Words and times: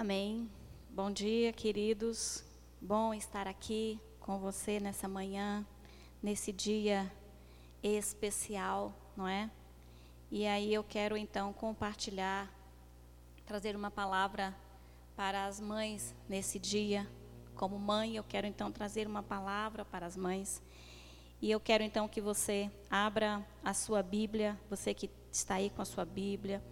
Amém. 0.00 0.50
Bom 0.88 1.10
dia, 1.10 1.52
queridos. 1.52 2.42
Bom 2.80 3.12
estar 3.12 3.46
aqui 3.46 4.00
com 4.18 4.38
você 4.38 4.80
nessa 4.80 5.06
manhã, 5.06 5.62
nesse 6.22 6.54
dia 6.54 7.12
especial, 7.82 8.94
não 9.14 9.28
é? 9.28 9.50
E 10.30 10.46
aí 10.46 10.72
eu 10.72 10.82
quero 10.82 11.18
então 11.18 11.52
compartilhar, 11.52 12.50
trazer 13.44 13.76
uma 13.76 13.90
palavra 13.90 14.56
para 15.14 15.44
as 15.44 15.60
mães 15.60 16.14
nesse 16.26 16.58
dia. 16.58 17.06
Como 17.54 17.78
mãe, 17.78 18.16
eu 18.16 18.24
quero 18.24 18.46
então 18.46 18.72
trazer 18.72 19.06
uma 19.06 19.22
palavra 19.22 19.84
para 19.84 20.06
as 20.06 20.16
mães. 20.16 20.62
E 21.42 21.50
eu 21.50 21.60
quero 21.60 21.84
então 21.84 22.08
que 22.08 22.22
você 22.22 22.70
abra 22.88 23.46
a 23.62 23.74
sua 23.74 24.02
Bíblia, 24.02 24.58
você 24.70 24.94
que 24.94 25.10
está 25.30 25.56
aí 25.56 25.68
com 25.68 25.82
a 25.82 25.84
sua 25.84 26.06
Bíblia, 26.06 26.64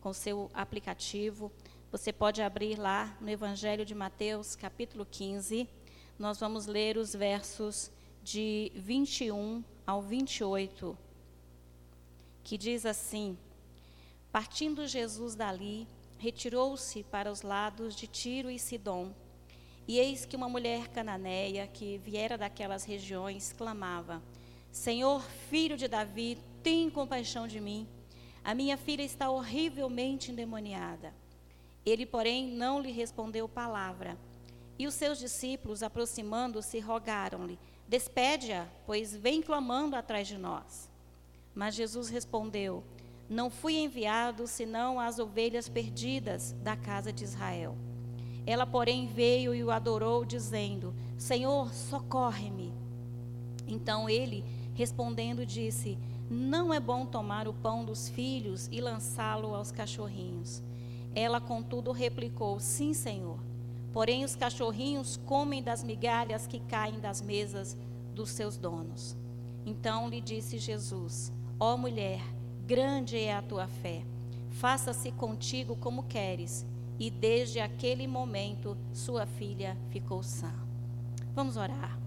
com 0.00 0.08
o 0.08 0.14
seu 0.14 0.50
aplicativo. 0.52 1.52
Você 1.92 2.10
pode 2.10 2.40
abrir 2.40 2.78
lá 2.78 3.14
no 3.20 3.28
Evangelho 3.28 3.84
de 3.84 3.94
Mateus, 3.94 4.56
capítulo 4.56 5.04
15. 5.04 5.68
Nós 6.18 6.40
vamos 6.40 6.64
ler 6.64 6.96
os 6.96 7.14
versos 7.14 7.90
de 8.22 8.72
21 8.74 9.62
ao 9.86 10.00
28, 10.00 10.96
que 12.42 12.56
diz 12.56 12.86
assim: 12.86 13.36
Partindo 14.32 14.86
Jesus 14.86 15.34
dali, 15.34 15.86
retirou-se 16.16 17.02
para 17.04 17.30
os 17.30 17.42
lados 17.42 17.94
de 17.94 18.06
Tiro 18.06 18.50
e 18.50 18.58
Sidom. 18.58 19.12
E 19.86 19.98
eis 19.98 20.24
que 20.24 20.34
uma 20.34 20.48
mulher 20.48 20.88
cananeia, 20.88 21.66
que 21.66 21.98
viera 21.98 22.38
daquelas 22.38 22.84
regiões, 22.84 23.52
clamava: 23.52 24.22
Senhor, 24.70 25.20
filho 25.50 25.76
de 25.76 25.88
Davi, 25.88 26.38
tem 26.62 26.88
compaixão 26.88 27.46
de 27.46 27.60
mim. 27.60 27.86
A 28.42 28.54
minha 28.54 28.78
filha 28.78 29.02
está 29.02 29.28
horrivelmente 29.28 30.32
endemoniada. 30.32 31.20
Ele, 31.84 32.06
porém, 32.06 32.48
não 32.48 32.80
lhe 32.80 32.92
respondeu 32.92 33.48
palavra. 33.48 34.16
E 34.78 34.86
os 34.86 34.94
seus 34.94 35.18
discípulos, 35.18 35.82
aproximando-se, 35.82 36.78
rogaram-lhe: 36.78 37.58
Despede-a, 37.88 38.66
pois 38.86 39.14
vem 39.14 39.42
clamando 39.42 39.96
atrás 39.96 40.26
de 40.26 40.38
nós. 40.38 40.90
Mas 41.54 41.74
Jesus 41.74 42.08
respondeu: 42.08 42.82
Não 43.28 43.50
fui 43.50 43.74
enviado 43.74 44.46
senão 44.46 44.98
às 44.98 45.18
ovelhas 45.18 45.68
perdidas 45.68 46.52
da 46.62 46.76
casa 46.76 47.12
de 47.12 47.24
Israel. 47.24 47.76
Ela, 48.46 48.66
porém, 48.66 49.06
veio 49.06 49.54
e 49.54 49.62
o 49.62 49.70
adorou, 49.70 50.24
dizendo: 50.24 50.94
Senhor, 51.18 51.72
socorre-me. 51.72 52.72
Então 53.66 54.08
ele, 54.08 54.44
respondendo, 54.74 55.44
disse: 55.44 55.98
Não 56.30 56.72
é 56.72 56.80
bom 56.80 57.06
tomar 57.06 57.46
o 57.46 57.54
pão 57.54 57.84
dos 57.84 58.08
filhos 58.08 58.68
e 58.72 58.80
lançá-lo 58.80 59.54
aos 59.54 59.70
cachorrinhos. 59.70 60.62
Ela, 61.14 61.40
contudo, 61.40 61.92
replicou: 61.92 62.58
Sim, 62.60 62.94
Senhor. 62.94 63.38
Porém, 63.92 64.24
os 64.24 64.34
cachorrinhos 64.34 65.18
comem 65.18 65.62
das 65.62 65.84
migalhas 65.84 66.46
que 66.46 66.60
caem 66.60 66.98
das 66.98 67.20
mesas 67.20 67.76
dos 68.14 68.30
seus 68.30 68.56
donos. 68.56 69.16
Então 69.66 70.08
lhe 70.08 70.20
disse 70.20 70.58
Jesus: 70.58 71.32
Ó 71.58 71.74
oh, 71.74 71.78
mulher, 71.78 72.20
grande 72.66 73.18
é 73.18 73.34
a 73.34 73.42
tua 73.42 73.66
fé. 73.66 74.02
Faça-se 74.50 75.12
contigo 75.12 75.76
como 75.76 76.04
queres. 76.04 76.66
E 76.98 77.10
desde 77.10 77.58
aquele 77.58 78.06
momento, 78.06 78.76
sua 78.92 79.26
filha 79.26 79.76
ficou 79.90 80.22
sã. 80.22 80.52
Vamos 81.34 81.56
orar. 81.56 81.98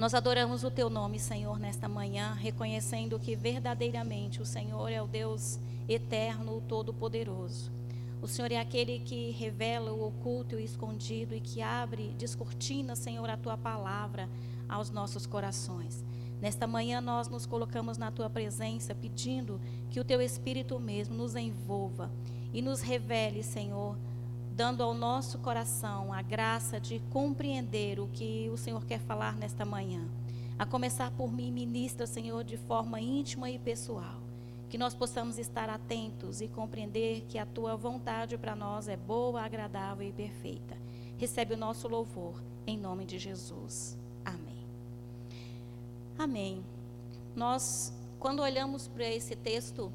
Nós 0.00 0.14
adoramos 0.14 0.64
o 0.64 0.70
teu 0.70 0.88
nome, 0.88 1.18
Senhor, 1.18 1.58
nesta 1.58 1.86
manhã, 1.86 2.32
reconhecendo 2.32 3.18
que 3.18 3.36
verdadeiramente 3.36 4.40
o 4.40 4.46
Senhor 4.46 4.90
é 4.90 5.02
o 5.02 5.06
Deus 5.06 5.60
eterno, 5.86 6.56
o 6.56 6.60
todo-poderoso. 6.62 7.70
O 8.22 8.26
Senhor 8.26 8.50
é 8.50 8.56
aquele 8.56 9.00
que 9.00 9.30
revela 9.32 9.92
o 9.92 10.06
oculto 10.06 10.54
e 10.54 10.56
o 10.56 10.64
escondido 10.64 11.34
e 11.34 11.40
que 11.40 11.60
abre, 11.60 12.14
descortina, 12.16 12.96
Senhor, 12.96 13.28
a 13.28 13.36
tua 13.36 13.58
palavra 13.58 14.26
aos 14.66 14.88
nossos 14.88 15.26
corações. 15.26 16.02
Nesta 16.40 16.66
manhã 16.66 17.02
nós 17.02 17.28
nos 17.28 17.44
colocamos 17.44 17.98
na 17.98 18.10
tua 18.10 18.30
presença, 18.30 18.94
pedindo 18.94 19.60
que 19.90 20.00
o 20.00 20.04
teu 20.04 20.22
Espírito 20.22 20.80
mesmo 20.80 21.14
nos 21.14 21.36
envolva 21.36 22.10
e 22.54 22.62
nos 22.62 22.80
revele, 22.80 23.42
Senhor, 23.42 23.98
dando 24.54 24.82
ao 24.82 24.92
nosso 24.94 25.38
coração 25.38 26.12
a 26.12 26.22
graça 26.22 26.80
de 26.80 27.00
compreender 27.10 28.00
o 28.00 28.08
que 28.08 28.50
o 28.52 28.56
Senhor 28.56 28.84
quer 28.84 29.00
falar 29.00 29.36
nesta 29.36 29.64
manhã. 29.64 30.06
A 30.58 30.66
começar 30.66 31.10
por 31.12 31.32
mim, 31.32 31.50
ministra, 31.50 32.06
Senhor, 32.06 32.44
de 32.44 32.56
forma 32.56 33.00
íntima 33.00 33.50
e 33.50 33.58
pessoal 33.58 34.20
que 34.70 34.78
nós 34.78 34.94
possamos 34.94 35.36
estar 35.36 35.68
atentos 35.68 36.40
e 36.40 36.46
compreender 36.46 37.24
que 37.28 37.38
a 37.38 37.44
tua 37.44 37.76
vontade 37.76 38.38
para 38.38 38.54
nós 38.54 38.86
é 38.86 38.96
boa, 38.96 39.42
agradável 39.42 40.06
e 40.06 40.12
perfeita. 40.12 40.76
Recebe 41.18 41.54
o 41.54 41.56
nosso 41.56 41.88
louvor 41.88 42.40
em 42.64 42.78
nome 42.78 43.04
de 43.04 43.18
Jesus. 43.18 43.98
Amém. 44.24 44.64
Amém. 46.16 46.64
Nós, 47.34 47.92
quando 48.20 48.42
olhamos 48.42 48.86
para 48.86 49.08
esse 49.08 49.34
texto, 49.34 49.92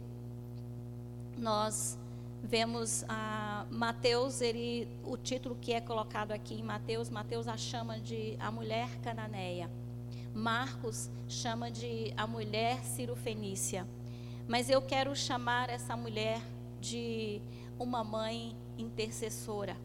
nós 1.37 1.97
vemos 2.45 3.03
a 3.09 3.65
Mateus, 3.69 4.39
ele, 4.39 4.87
o 5.03 5.17
título 5.17 5.57
que 5.59 5.73
é 5.73 5.81
colocado 5.81 6.31
aqui 6.31 6.53
em 6.53 6.63
Mateus, 6.63 7.09
Mateus 7.09 7.47
a 7.47 7.57
chama 7.57 7.99
de 7.99 8.35
a 8.39 8.51
mulher 8.51 8.87
cananeia. 9.01 9.69
Marcos 10.33 11.09
chama 11.27 11.71
de 11.71 12.13
a 12.15 12.27
mulher 12.27 12.83
cirofenícia. 12.83 13.87
Mas 14.47 14.69
eu 14.69 14.81
quero 14.81 15.15
chamar 15.15 15.69
essa 15.69 15.97
mulher 15.97 16.41
de 16.79 17.41
uma 17.79 18.03
mãe 18.03 18.55
intercessora. 18.77 19.75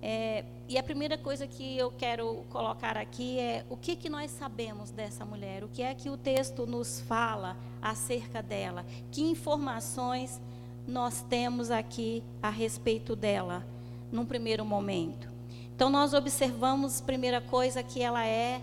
É, 0.00 0.44
e 0.68 0.78
a 0.78 0.82
primeira 0.82 1.18
coisa 1.18 1.46
que 1.46 1.76
eu 1.76 1.90
quero 1.90 2.44
colocar 2.50 2.96
aqui 2.96 3.38
é 3.38 3.66
o 3.68 3.76
que, 3.76 3.96
que 3.96 4.08
nós 4.08 4.30
sabemos 4.30 4.90
dessa 4.90 5.24
mulher, 5.24 5.64
o 5.64 5.68
que 5.68 5.82
é 5.82 5.92
que 5.92 6.08
o 6.08 6.16
texto 6.16 6.66
nos 6.66 7.00
fala 7.00 7.56
acerca 7.82 8.40
dela, 8.40 8.86
que 9.10 9.22
informações 9.22 10.40
nós 10.88 11.22
temos 11.28 11.70
aqui 11.70 12.24
a 12.42 12.50
respeito 12.50 13.14
dela, 13.14 13.64
num 14.10 14.24
primeiro 14.24 14.64
momento. 14.64 15.28
Então 15.76 15.90
nós 15.90 16.14
observamos, 16.14 17.00
primeira 17.00 17.40
coisa, 17.40 17.82
que 17.82 18.02
ela 18.02 18.26
é, 18.26 18.60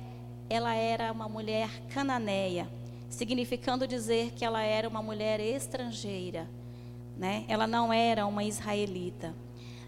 ela 0.50 0.74
era 0.74 1.12
uma 1.12 1.30
mulher 1.30 1.70
cananeia 1.88 2.68
significando 3.16 3.88
dizer 3.88 4.32
que 4.32 4.44
ela 4.44 4.62
era 4.62 4.88
uma 4.88 5.02
mulher 5.02 5.40
estrangeira, 5.40 6.50
né? 7.18 7.46
Ela 7.48 7.66
não 7.66 7.94
era 7.94 8.26
uma 8.26 8.44
israelita. 8.44 9.34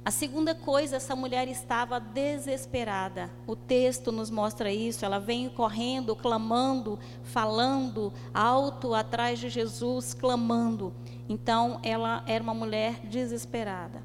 A 0.08 0.12
segunda 0.12 0.56
coisa, 0.56 0.96
essa 0.96 1.18
mulher 1.18 1.50
estava 1.50 2.00
desesperada. 2.00 3.30
O 3.46 3.58
texto 3.58 4.10
nos 4.10 4.30
mostra 4.30 4.72
isso. 4.72 5.04
Ela 5.04 5.20
vem 5.20 5.50
correndo, 5.50 6.16
clamando, 6.16 6.98
falando 7.24 8.14
alto 8.34 8.94
atrás 8.94 9.38
de 9.38 9.50
Jesus, 9.50 10.14
clamando. 10.14 10.94
Então, 11.28 11.82
ela 11.84 12.24
era 12.26 12.42
uma 12.42 12.54
mulher 12.54 13.02
desesperada. 13.06 14.02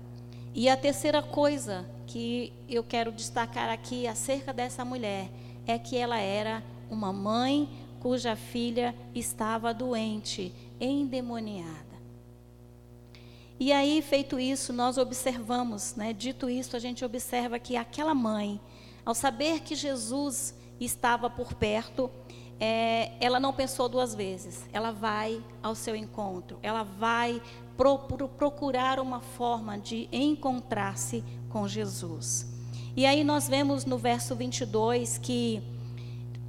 E 0.52 0.68
a 0.68 0.76
terceira 0.76 1.22
coisa 1.22 1.88
que 2.04 2.52
eu 2.68 2.82
quero 2.82 3.12
destacar 3.12 3.70
aqui 3.70 4.08
acerca 4.08 4.52
dessa 4.52 4.84
mulher 4.84 5.30
é 5.68 5.78
que 5.78 5.96
ela 5.96 6.18
era 6.18 6.64
uma 6.90 7.12
mãe 7.12 7.68
cuja 8.00 8.34
filha 8.34 8.92
estava 9.14 9.72
doente, 9.72 10.52
endemoniada. 10.80 11.91
E 13.62 13.70
aí, 13.72 14.02
feito 14.02 14.40
isso, 14.40 14.72
nós 14.72 14.98
observamos, 14.98 15.94
né, 15.94 16.12
dito 16.12 16.50
isso, 16.50 16.74
a 16.74 16.80
gente 16.80 17.04
observa 17.04 17.60
que 17.60 17.76
aquela 17.76 18.12
mãe, 18.12 18.60
ao 19.06 19.14
saber 19.14 19.60
que 19.60 19.76
Jesus 19.76 20.52
estava 20.80 21.30
por 21.30 21.54
perto, 21.54 22.10
é, 22.58 23.12
ela 23.20 23.38
não 23.38 23.52
pensou 23.52 23.88
duas 23.88 24.16
vezes. 24.16 24.66
Ela 24.72 24.90
vai 24.90 25.40
ao 25.62 25.76
seu 25.76 25.94
encontro, 25.94 26.58
ela 26.60 26.82
vai 26.82 27.40
pro, 27.76 28.00
pro, 28.00 28.28
procurar 28.28 28.98
uma 28.98 29.20
forma 29.20 29.78
de 29.78 30.08
encontrar-se 30.10 31.22
com 31.48 31.68
Jesus. 31.68 32.52
E 32.96 33.06
aí 33.06 33.22
nós 33.22 33.46
vemos 33.48 33.84
no 33.84 33.96
verso 33.96 34.34
22 34.34 35.18
que 35.18 35.62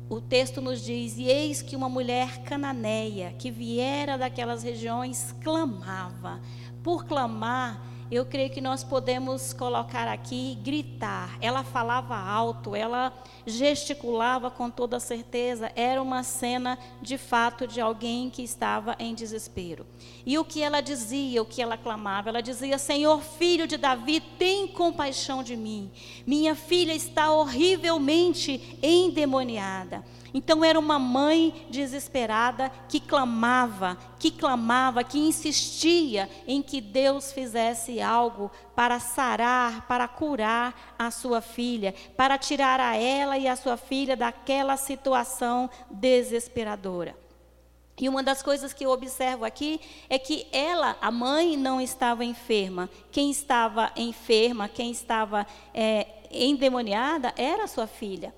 o 0.09 0.19
texto 0.19 0.61
nos 0.61 0.83
diz: 0.83 1.17
E 1.17 1.25
eis 1.25 1.61
que 1.61 1.75
uma 1.75 1.89
mulher 1.89 2.39
cananeia, 2.43 3.33
que 3.33 3.49
viera 3.49 4.17
daquelas 4.17 4.63
regiões, 4.63 5.33
clamava. 5.43 6.41
Por 6.83 7.05
clamar, 7.05 7.81
eu 8.11 8.25
creio 8.25 8.49
que 8.49 8.61
nós 8.61 8.83
podemos 8.83 9.53
colocar 9.53 10.07
aqui 10.07 10.55
gritar. 10.61 11.37
Ela 11.41 11.63
falava 11.63 12.15
alto, 12.15 12.75
ela 12.75 13.11
gesticulava 13.47 14.51
com 14.51 14.69
toda 14.69 14.99
certeza. 14.99 15.71
Era 15.75 16.01
uma 16.01 16.23
cena 16.23 16.77
de 17.01 17.17
fato 17.17 17.65
de 17.65 17.79
alguém 17.79 18.29
que 18.29 18.43
estava 18.43 18.95
em 18.99 19.15
desespero. 19.15 19.85
E 20.25 20.37
o 20.37 20.45
que 20.45 20.61
ela 20.61 20.81
dizia, 20.81 21.41
o 21.41 21.45
que 21.45 21.61
ela 21.61 21.77
clamava? 21.77 22.29
Ela 22.29 22.41
dizia: 22.41 22.77
Senhor, 22.77 23.21
filho 23.21 23.65
de 23.65 23.77
Davi, 23.77 24.19
tem 24.19 24.67
compaixão 24.67 25.41
de 25.41 25.55
mim. 25.55 25.89
Minha 26.27 26.53
filha 26.53 26.93
está 26.93 27.31
horrivelmente 27.31 28.77
endemoniada. 28.83 30.03
Então 30.33 30.65
era 30.65 30.79
uma 30.79 30.97
mãe 30.97 31.67
desesperada 31.69 32.71
que 32.89 32.99
clamava, 32.99 33.97
que 34.17 34.31
clamava, 34.31 35.03
que 35.03 35.19
insistia 35.19 36.27
em 36.47 36.61
que 36.61 36.81
Deus 36.81 37.31
fizesse 37.31 38.01
algo 38.01 38.49
para 38.75 38.99
sarar, 38.99 39.87
para 39.87 40.07
curar 40.07 40.95
a 40.97 41.11
sua 41.11 41.39
filha, 41.39 41.93
para 42.17 42.37
tirar 42.37 42.79
a 42.79 42.95
ela 42.95 43.37
e 43.37 43.47
a 43.47 43.55
sua 43.55 43.77
filha 43.77 44.17
daquela 44.17 44.75
situação 44.75 45.69
desesperadora. 45.91 47.15
E 47.99 48.09
uma 48.09 48.23
das 48.23 48.41
coisas 48.41 48.73
que 48.73 48.83
eu 48.83 48.89
observo 48.89 49.45
aqui 49.45 49.79
é 50.09 50.17
que 50.17 50.47
ela, 50.51 50.97
a 50.99 51.11
mãe, 51.11 51.55
não 51.55 51.79
estava 51.79 52.25
enferma. 52.25 52.89
Quem 53.11 53.29
estava 53.29 53.91
enferma, 53.95 54.67
quem 54.67 54.89
estava 54.89 55.45
é, 55.71 56.07
endemoniada, 56.31 57.31
era 57.37 57.65
a 57.65 57.67
sua 57.67 57.85
filha 57.85 58.33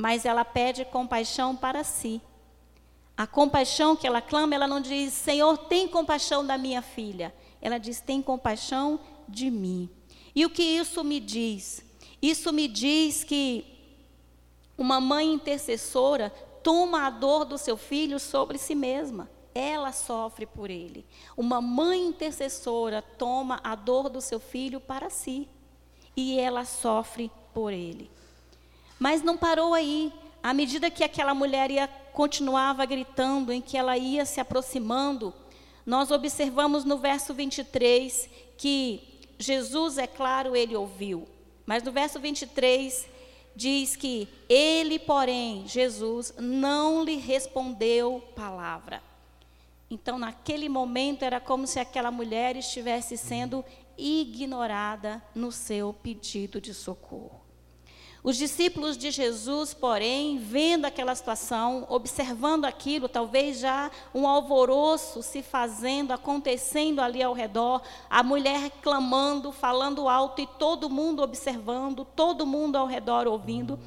mas 0.00 0.24
ela 0.24 0.44
pede 0.44 0.84
compaixão 0.84 1.54
para 1.54 1.84
si. 1.84 2.22
A 3.16 3.26
compaixão 3.26 3.94
que 3.94 4.06
ela 4.06 4.22
clama, 4.22 4.54
ela 4.54 4.66
não 4.66 4.80
diz, 4.80 5.12
Senhor, 5.12 5.58
tem 5.58 5.86
compaixão 5.86 6.44
da 6.44 6.56
minha 6.56 6.80
filha. 6.80 7.34
Ela 7.60 7.76
diz, 7.76 8.00
tem 8.00 8.22
compaixão 8.22 8.98
de 9.28 9.50
mim. 9.50 9.90
E 10.34 10.46
o 10.46 10.50
que 10.50 10.62
isso 10.62 11.04
me 11.04 11.20
diz? 11.20 11.84
Isso 12.22 12.50
me 12.50 12.66
diz 12.66 13.22
que 13.24 13.66
uma 14.78 15.00
mãe 15.00 15.34
intercessora 15.34 16.30
toma 16.62 17.06
a 17.06 17.10
dor 17.10 17.44
do 17.44 17.58
seu 17.58 17.76
filho 17.76 18.18
sobre 18.18 18.56
si 18.56 18.74
mesma. 18.74 19.30
Ela 19.54 19.92
sofre 19.92 20.46
por 20.46 20.70
ele. 20.70 21.04
Uma 21.36 21.60
mãe 21.60 22.06
intercessora 22.06 23.02
toma 23.02 23.60
a 23.62 23.74
dor 23.74 24.08
do 24.08 24.22
seu 24.22 24.40
filho 24.40 24.80
para 24.80 25.10
si. 25.10 25.46
E 26.16 26.38
ela 26.38 26.64
sofre 26.64 27.30
por 27.52 27.70
ele. 27.70 28.10
Mas 29.00 29.22
não 29.22 29.36
parou 29.38 29.72
aí. 29.72 30.12
À 30.42 30.52
medida 30.52 30.90
que 30.90 31.02
aquela 31.02 31.34
mulher 31.34 31.70
ia 31.70 31.88
continuava 32.12 32.84
gritando, 32.84 33.50
em 33.50 33.60
que 33.60 33.76
ela 33.76 33.96
ia 33.96 34.26
se 34.26 34.40
aproximando, 34.40 35.32
nós 35.86 36.10
observamos 36.10 36.84
no 36.84 36.98
verso 36.98 37.32
23 37.32 38.28
que 38.58 39.02
Jesus, 39.38 39.96
é 39.96 40.06
claro, 40.06 40.54
ele 40.54 40.76
ouviu. 40.76 41.26
Mas 41.64 41.82
no 41.82 41.90
verso 41.90 42.20
23 42.20 43.08
diz 43.56 43.96
que 43.96 44.28
ele, 44.48 44.98
porém, 44.98 45.66
Jesus, 45.66 46.34
não 46.38 47.02
lhe 47.02 47.16
respondeu 47.16 48.22
palavra. 48.36 49.02
Então, 49.90 50.18
naquele 50.18 50.68
momento, 50.68 51.24
era 51.24 51.40
como 51.40 51.66
se 51.66 51.80
aquela 51.80 52.10
mulher 52.10 52.54
estivesse 52.54 53.16
sendo 53.16 53.64
ignorada 53.96 55.22
no 55.34 55.50
seu 55.50 55.92
pedido 55.92 56.60
de 56.60 56.74
socorro. 56.74 57.39
Os 58.22 58.36
discípulos 58.36 58.98
de 58.98 59.10
Jesus, 59.10 59.72
porém, 59.72 60.36
vendo 60.36 60.84
aquela 60.84 61.14
situação, 61.14 61.86
observando 61.88 62.66
aquilo, 62.66 63.08
talvez 63.08 63.58
já 63.58 63.90
um 64.14 64.28
alvoroço 64.28 65.22
se 65.22 65.42
fazendo, 65.42 66.12
acontecendo 66.12 67.00
ali 67.00 67.22
ao 67.22 67.32
redor, 67.32 67.80
a 68.10 68.22
mulher 68.22 68.70
clamando, 68.82 69.50
falando 69.50 70.06
alto 70.06 70.42
e 70.42 70.46
todo 70.46 70.90
mundo 70.90 71.22
observando, 71.22 72.04
todo 72.04 72.46
mundo 72.46 72.76
ao 72.76 72.86
redor 72.86 73.26
ouvindo. 73.26 73.78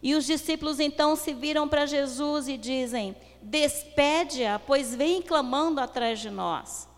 E 0.00 0.14
os 0.14 0.26
discípulos 0.26 0.78
então 0.78 1.16
se 1.16 1.34
viram 1.34 1.68
para 1.68 1.84
Jesus 1.84 2.46
e 2.46 2.56
dizem: 2.56 3.16
Despede-a, 3.40 4.60
pois 4.60 4.94
vem 4.94 5.20
clamando 5.20 5.80
atrás 5.80 6.20
de 6.20 6.30
nós. 6.30 6.88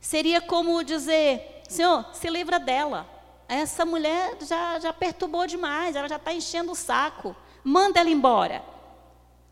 Seria 0.00 0.40
como 0.40 0.82
dizer: 0.82 1.62
Senhor, 1.68 2.04
se 2.12 2.28
livra 2.28 2.58
dela 2.58 3.13
essa 3.48 3.84
mulher 3.84 4.36
já, 4.40 4.78
já 4.78 4.92
perturbou 4.92 5.46
demais, 5.46 5.96
ela 5.96 6.08
já 6.08 6.16
está 6.16 6.32
enchendo 6.32 6.72
o 6.72 6.76
saco, 6.76 7.36
manda 7.62 8.00
ela 8.00 8.10
embora. 8.10 8.62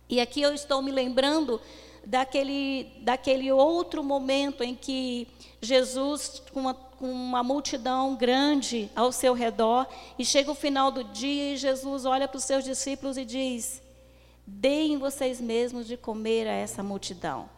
E 0.09 0.21
aqui 0.21 0.43
eu 0.43 0.53
estou 0.53 0.83
me 0.83 0.91
lembrando 0.91 1.61
daquele, 2.05 2.93
daquele 3.00 3.50
outro 3.53 4.03
momento 4.03 4.62
em 4.62 4.75
que 4.75 5.29
Jesus, 5.61 6.43
com 6.53 6.61
uma, 6.61 6.75
com 6.75 7.11
uma 7.11 7.43
multidão 7.43 8.15
grande 8.17 8.91
ao 8.94 9.12
seu 9.12 9.35
redor, 9.35 9.87
e 10.19 10.25
chega 10.25 10.50
o 10.50 10.55
final 10.55 10.91
do 10.91 11.05
dia 11.05 11.55
e 11.55 11.56
Jesus 11.56 12.05
olha 12.05 12.27
para 12.27 12.39
os 12.39 12.44
seus 12.44 12.65
discípulos 12.65 13.17
e 13.17 13.25
diz: 13.25 13.83
Deem 14.47 14.99
vocês 14.99 15.41
mesmos 15.41 15.87
de 15.87 15.97
comer 15.97 16.49
a 16.49 16.53
essa 16.53 16.83
multidão. 16.83 17.49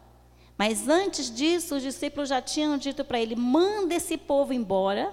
Mas 0.56 0.88
antes 0.88 1.34
disso, 1.34 1.76
os 1.76 1.82
discípulos 1.82 2.28
já 2.28 2.40
tinham 2.40 2.76
dito 2.78 3.04
para 3.04 3.20
ele: 3.20 3.34
manda 3.34 3.94
esse 3.94 4.16
povo 4.16 4.52
embora 4.52 5.12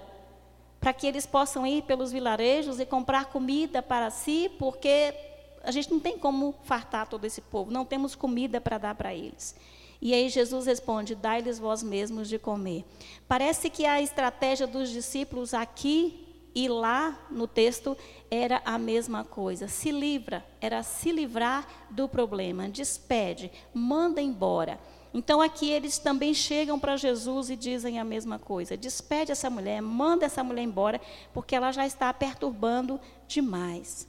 para 0.82 0.92
que 0.92 1.06
eles 1.06 1.28
possam 1.28 1.66
ir 1.66 1.84
pelos 1.84 2.12
vilarejos 2.12 2.80
e 2.80 2.86
comprar 2.86 3.26
comida 3.26 3.84
para 3.84 4.10
si, 4.10 4.52
porque 4.58 5.14
a 5.64 5.72
gente 5.72 5.92
não 5.92 6.00
tem 6.00 6.18
como 6.18 6.56
fartar 6.64 7.08
todo 7.08 7.24
esse 7.24 7.40
povo, 7.40 7.72
não 7.72 7.86
temos 7.86 8.16
comida 8.16 8.60
para 8.60 8.80
dar 8.80 8.96
para 8.96 9.14
eles. 9.14 9.56
E 10.02 10.12
aí 10.16 10.28
Jesus 10.28 10.66
responde: 10.66 11.14
Dai-lhes 11.14 11.60
vós 11.60 11.84
mesmos 11.84 12.28
de 12.28 12.40
comer. 12.40 12.84
Parece 13.28 13.70
que 13.70 13.86
a 13.86 14.02
estratégia 14.02 14.66
dos 14.66 14.90
discípulos 14.90 15.54
aqui 15.54 16.28
e 16.56 16.68
lá 16.68 17.28
no 17.30 17.48
texto 17.48 17.96
era 18.30 18.62
a 18.66 18.80
mesma 18.80 19.24
coisa. 19.24 19.68
Se 19.68 19.92
livra, 19.92 20.44
era 20.60 20.82
se 20.82 21.12
livrar 21.12 21.68
do 21.92 22.10
problema, 22.10 22.68
despede, 22.68 23.52
manda 23.72 24.20
embora. 24.20 24.80
Então 25.14 25.42
aqui 25.42 25.70
eles 25.70 25.98
também 25.98 26.34
chegam 26.34 26.80
para 26.80 26.96
Jesus 26.96 27.50
e 27.50 27.56
dizem 27.56 28.00
a 28.00 28.04
mesma 28.04 28.40
coisa: 28.40 28.78
despede 28.78 29.32
essa 29.32 29.50
mulher, 29.50 29.82
manda 29.82 30.26
essa 30.26 30.44
mulher 30.44 30.64
embora, 30.64 31.02
porque 31.34 31.56
ela 31.56 31.72
já 31.72 31.86
está 31.86 32.14
perturbando 32.14 33.00
demais. 33.28 34.08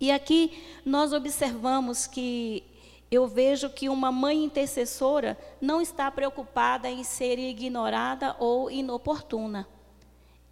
E 0.00 0.10
aqui 0.10 0.52
nós 0.84 1.12
observamos 1.12 2.06
que 2.06 2.64
eu 3.10 3.26
vejo 3.26 3.70
que 3.70 3.88
uma 3.88 4.10
mãe 4.10 4.42
intercessora 4.42 5.38
não 5.60 5.80
está 5.80 6.10
preocupada 6.10 6.90
em 6.90 7.04
ser 7.04 7.38
ignorada 7.38 8.34
ou 8.38 8.70
inoportuna. 8.70 9.68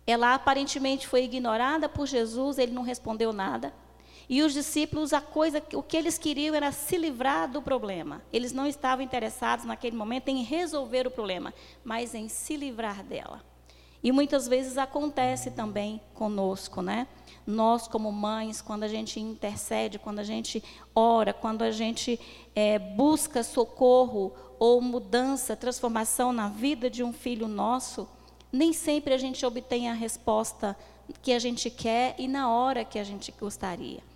Ela 0.07 0.35
aparentemente 0.35 1.07
foi 1.07 1.25
ignorada 1.25 1.89
por 1.89 2.07
Jesus, 2.07 2.59
ele 2.59 2.73
não 2.73 2.83
respondeu 2.83 3.33
nada. 3.33 3.73
E 4.31 4.45
os 4.45 4.53
discípulos, 4.53 5.13
a 5.13 5.21
coisa, 5.21 5.61
o 5.75 5.83
que 5.83 5.97
eles 5.97 6.17
queriam 6.17 6.55
era 6.55 6.71
se 6.71 6.97
livrar 6.97 7.51
do 7.51 7.61
problema. 7.61 8.23
Eles 8.33 8.53
não 8.53 8.65
estavam 8.65 9.05
interessados 9.05 9.65
naquele 9.65 9.97
momento 9.97 10.29
em 10.29 10.45
resolver 10.45 11.05
o 11.05 11.11
problema, 11.11 11.53
mas 11.83 12.15
em 12.15 12.29
se 12.29 12.57
livrar 12.57 13.03
dela. 13.03 13.43
E 14.01 14.13
muitas 14.13 14.47
vezes 14.47 14.79
acontece 14.79 15.51
também 15.51 16.01
conosco, 16.15 16.81
né? 16.81 17.09
Nós, 17.45 17.89
como 17.89 18.13
mães, 18.13 18.63
quando 18.63 18.85
a 18.85 18.89
gente 18.89 19.19
intercede, 19.19 19.99
quando 19.99 20.21
a 20.21 20.25
gente 20.25 20.63
ora, 20.95 21.33
quando 21.33 21.63
a 21.63 21.73
gente 21.73 22.19
é, 22.55 22.79
busca 22.79 23.43
socorro 23.43 24.33
ou 24.61 24.81
mudança, 24.81 25.57
transformação 25.57 26.33
na 26.33 26.49
vida 26.49 26.89
de 26.89 27.03
um 27.03 27.13
filho 27.13 27.49
nosso, 27.49 28.09
nem 28.53 28.73
sempre 28.73 29.13
a 29.13 29.19
gente 29.19 29.45
obtém 29.45 29.89
a 29.89 29.93
resposta 29.93 30.77
que 31.21 31.33
a 31.33 31.39
gente 31.41 31.69
quer 31.69 32.15
e 32.17 32.29
na 32.29 32.49
hora 32.49 32.85
que 32.85 32.97
a 32.97 33.03
gente 33.03 33.33
gostaria. 33.33 34.09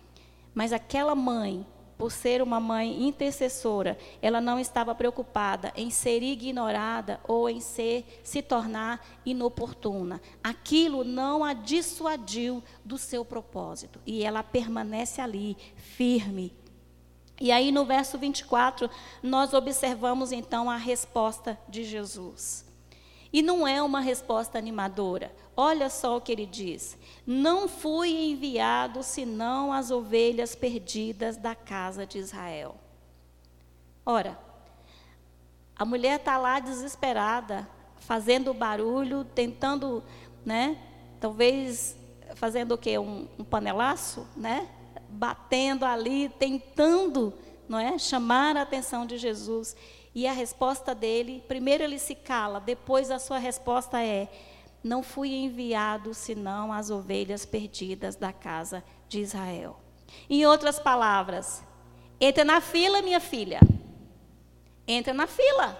Mas 0.55 0.71
aquela 0.71 1.13
mãe, 1.13 1.67
por 1.97 2.11
ser 2.11 2.41
uma 2.41 2.59
mãe 2.59 3.03
intercessora, 3.03 3.97
ela 4.21 4.39
não 4.39 4.57
estava 4.57 4.95
preocupada 4.95 5.73
em 5.75 5.89
ser 5.89 6.23
ignorada 6.23 7.19
ou 7.27 7.49
em 7.49 7.59
ser 7.59 8.21
se 8.23 8.41
tornar 8.41 9.05
inoportuna. 9.25 10.21
Aquilo 10.41 11.03
não 11.03 11.43
a 11.43 11.53
dissuadiu 11.53 12.63
do 12.83 12.97
seu 12.97 13.23
propósito 13.25 13.99
e 14.05 14.23
ela 14.23 14.41
permanece 14.41 15.19
ali 15.19 15.57
firme. 15.75 16.53
E 17.39 17.51
aí 17.51 17.69
no 17.69 17.83
verso 17.83 18.17
24, 18.17 18.89
nós 19.21 19.53
observamos 19.53 20.31
então 20.31 20.69
a 20.69 20.77
resposta 20.77 21.59
de 21.67 21.83
Jesus. 21.83 22.64
E 23.35 23.41
não 23.41 23.67
é 23.67 23.83
uma 23.83 23.99
resposta 23.99 24.57
animadora. 24.57 25.29
Olha 25.57 25.89
só 25.89 26.15
o 26.15 26.21
que 26.21 26.31
ele 26.31 26.45
diz: 26.45 26.97
Não 27.27 27.67
fui 27.67 28.31
enviado 28.31 29.03
senão 29.03 29.73
as 29.73 29.91
ovelhas 29.91 30.55
perdidas 30.55 31.35
da 31.35 31.53
casa 31.53 32.05
de 32.05 32.17
Israel. 32.17 32.77
Ora, 34.05 34.39
a 35.75 35.83
mulher 35.83 36.17
está 36.17 36.37
lá 36.37 36.61
desesperada, 36.61 37.67
fazendo 37.97 38.53
barulho, 38.53 39.25
tentando, 39.25 40.01
né? 40.45 40.77
Talvez 41.19 41.97
fazendo 42.35 42.75
o 42.75 42.77
quê? 42.77 42.97
Um, 42.97 43.27
um 43.37 43.43
panelaço, 43.43 44.25
né? 44.37 44.69
Batendo 45.09 45.83
ali, 45.83 46.29
tentando, 46.39 47.33
não 47.67 47.77
é? 47.77 47.97
Chamar 47.97 48.55
a 48.55 48.61
atenção 48.61 49.05
de 49.05 49.17
Jesus. 49.17 49.75
E 50.15 50.25
a 50.25 50.31
resposta 50.31 50.95
dele, 50.95 51.43
primeiro 51.45 51.83
ele 51.83 51.99
se 51.99 52.15
cala, 52.15 52.61
depois 52.61 53.11
a 53.11 53.19
sua 53.19 53.37
resposta 53.37 54.01
é: 54.01 54.29
Não 54.81 55.03
fui 55.03 55.35
enviado 55.35 56.13
senão 56.13 56.71
as 56.71 56.89
ovelhas 56.89 57.45
perdidas 57.45 58.15
da 58.15 58.31
casa 58.31 58.81
de 59.09 59.19
Israel. 59.19 59.77
Em 60.29 60.45
outras 60.45 60.79
palavras, 60.79 61.61
entra 62.17 62.45
na 62.45 62.61
fila, 62.61 63.01
minha 63.01 63.19
filha. 63.19 63.59
Entra 64.87 65.13
na 65.13 65.27
fila. 65.27 65.77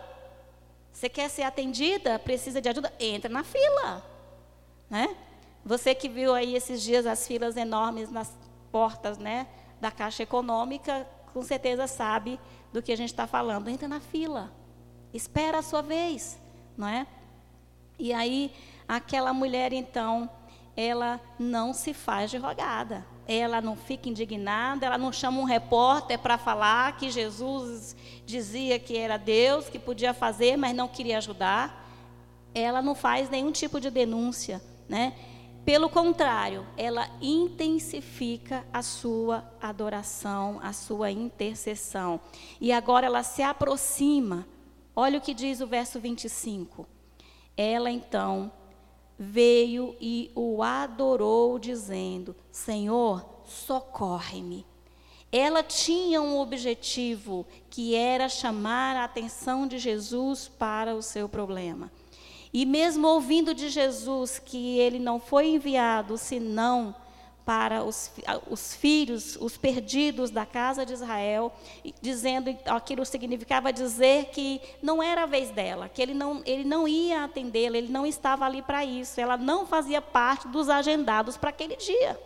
Você 0.92 1.08
quer 1.08 1.30
ser 1.30 1.44
atendida? 1.44 2.20
Precisa 2.20 2.60
de 2.60 2.68
ajuda? 2.68 2.92
Entra 3.00 3.30
na 3.30 3.44
fila. 3.44 4.04
Né? 4.90 5.16
Você 5.64 5.96
que 5.96 6.10
viu 6.10 6.34
aí 6.34 6.56
esses 6.56 6.82
dias 6.82 7.06
as 7.06 7.26
filas 7.26 7.56
enormes 7.56 8.12
nas 8.12 8.38
portas 8.70 9.18
né, 9.18 9.48
da 9.80 9.92
Caixa 9.92 10.24
Econômica, 10.24 11.08
com 11.34 11.42
certeza 11.42 11.88
sabe 11.88 12.40
do 12.76 12.82
que 12.82 12.92
a 12.92 12.98
gente 12.98 13.10
está 13.10 13.26
falando. 13.26 13.70
Entra 13.70 13.88
na 13.88 14.02
fila, 14.02 14.52
espera 15.14 15.60
a 15.60 15.62
sua 15.62 15.82
vez, 15.82 16.38
não 16.78 16.86
é? 16.86 17.08
E 17.98 18.12
aí, 18.12 18.52
aquela 18.86 19.34
mulher, 19.34 19.72
então, 19.72 20.30
ela 20.76 21.22
não 21.40 21.74
se 21.74 21.94
faz 21.94 22.30
de 22.30 22.36
rogada. 22.36 23.06
Ela 23.26 23.62
não 23.62 23.78
fica 23.78 24.10
indignada, 24.10 24.86
ela 24.86 24.98
não 24.98 25.10
chama 25.10 25.40
um 25.40 25.46
repórter 25.46 26.20
para 26.20 26.38
falar 26.38 26.98
que 26.98 27.10
Jesus 27.10 27.96
dizia 28.26 28.78
que 28.78 28.98
era 28.98 29.16
Deus, 29.16 29.70
que 29.70 29.80
podia 29.80 30.14
fazer, 30.14 30.58
mas 30.58 30.76
não 30.76 30.90
queria 30.90 31.18
ajudar. 31.18 31.90
Ela 32.54 32.82
não 32.82 32.94
faz 32.94 33.30
nenhum 33.30 33.54
tipo 33.54 33.80
de 33.80 33.90
denúncia, 33.90 34.62
né? 34.90 35.14
Pelo 35.66 35.90
contrário, 35.90 36.64
ela 36.78 37.10
intensifica 37.20 38.64
a 38.72 38.84
sua 38.84 39.52
adoração, 39.60 40.60
a 40.62 40.72
sua 40.72 41.10
intercessão. 41.10 42.20
E 42.62 42.72
agora 42.72 43.08
ela 43.08 43.24
se 43.24 43.42
aproxima. 43.42 44.48
Olha 44.96 45.18
o 45.18 45.22
que 45.22 45.34
diz 45.34 45.62
o 45.62 45.68
verso 45.68 46.00
25. 46.00 46.88
Ela 47.58 47.90
então 47.90 48.52
veio 49.18 49.96
e 50.00 50.32
o 50.36 50.62
adorou, 50.62 51.58
dizendo: 51.58 52.36
Senhor, 52.52 53.26
socorre-me. 53.44 54.68
Ela 55.32 55.64
tinha 55.64 56.22
um 56.22 56.38
objetivo 56.38 57.46
que 57.72 57.96
era 57.96 58.30
chamar 58.30 58.96
a 58.96 59.04
atenção 59.04 59.68
de 59.68 59.80
Jesus 59.80 60.48
para 60.48 60.94
o 60.94 61.02
seu 61.02 61.28
problema. 61.28 61.92
E 62.58 62.66
mesmo 62.66 63.06
ouvindo 63.10 63.54
de 63.54 63.68
Jesus 63.68 64.40
que 64.40 64.80
ele 64.80 64.98
não 64.98 65.20
foi 65.20 65.48
enviado 65.48 66.18
senão 66.18 66.96
para 67.46 67.84
os, 67.84 68.10
os, 68.50 68.74
filhos, 68.74 69.36
os 69.42 69.58
perdidos 69.58 70.32
da 70.32 70.46
casa 70.46 70.86
de 70.86 70.94
Israel, 70.94 71.52
dizendo 72.02 72.58
aquilo 72.66 73.06
significava 73.06 73.74
dizer 73.74 74.28
que 74.28 74.62
não 74.82 75.04
era 75.04 75.24
a 75.24 75.26
vez 75.26 75.50
dela, 75.52 75.90
que 75.90 76.02
ele 76.02 76.14
não, 76.14 76.42
ele 76.46 76.64
não 76.64 76.88
ia 76.88 77.26
atendê-la, 77.26 77.78
ele 77.78 77.92
não 77.92 78.06
estava 78.06 78.46
ali 78.46 78.62
para 78.62 78.86
isso, 78.86 79.20
ela 79.20 79.36
não 79.36 79.66
fazia 79.66 80.02
parte 80.02 80.48
dos 80.48 80.70
agendados 80.70 81.36
para 81.36 81.50
aquele 81.50 81.76
dia. 81.76 82.18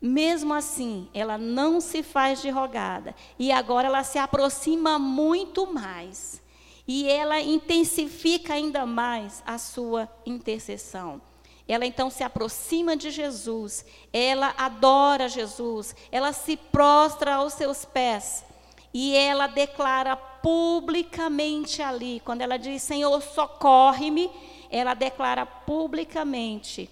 Mesmo 0.00 0.52
assim, 0.52 1.08
ela 1.14 1.38
não 1.38 1.80
se 1.80 2.02
faz 2.02 2.42
de 2.42 2.50
rogada, 2.50 3.14
e 3.38 3.52
agora 3.52 3.86
ela 3.86 4.02
se 4.02 4.18
aproxima 4.18 4.98
muito 4.98 5.72
mais, 5.72 6.41
e 6.86 7.08
ela 7.08 7.40
intensifica 7.40 8.54
ainda 8.54 8.84
mais 8.84 9.42
a 9.46 9.58
sua 9.58 10.08
intercessão. 10.26 11.20
Ela 11.68 11.86
então 11.86 12.10
se 12.10 12.24
aproxima 12.24 12.96
de 12.96 13.10
Jesus, 13.10 13.84
ela 14.12 14.52
adora 14.58 15.28
Jesus, 15.28 15.94
ela 16.10 16.32
se 16.32 16.56
prostra 16.56 17.36
aos 17.36 17.52
seus 17.52 17.84
pés 17.84 18.44
e 18.92 19.14
ela 19.14 19.46
declara 19.46 20.16
publicamente 20.16 21.80
ali, 21.80 22.20
quando 22.24 22.42
ela 22.42 22.58
diz: 22.58 22.82
Senhor, 22.82 23.22
socorre-me, 23.22 24.30
ela 24.70 24.94
declara 24.94 25.46
publicamente 25.46 26.90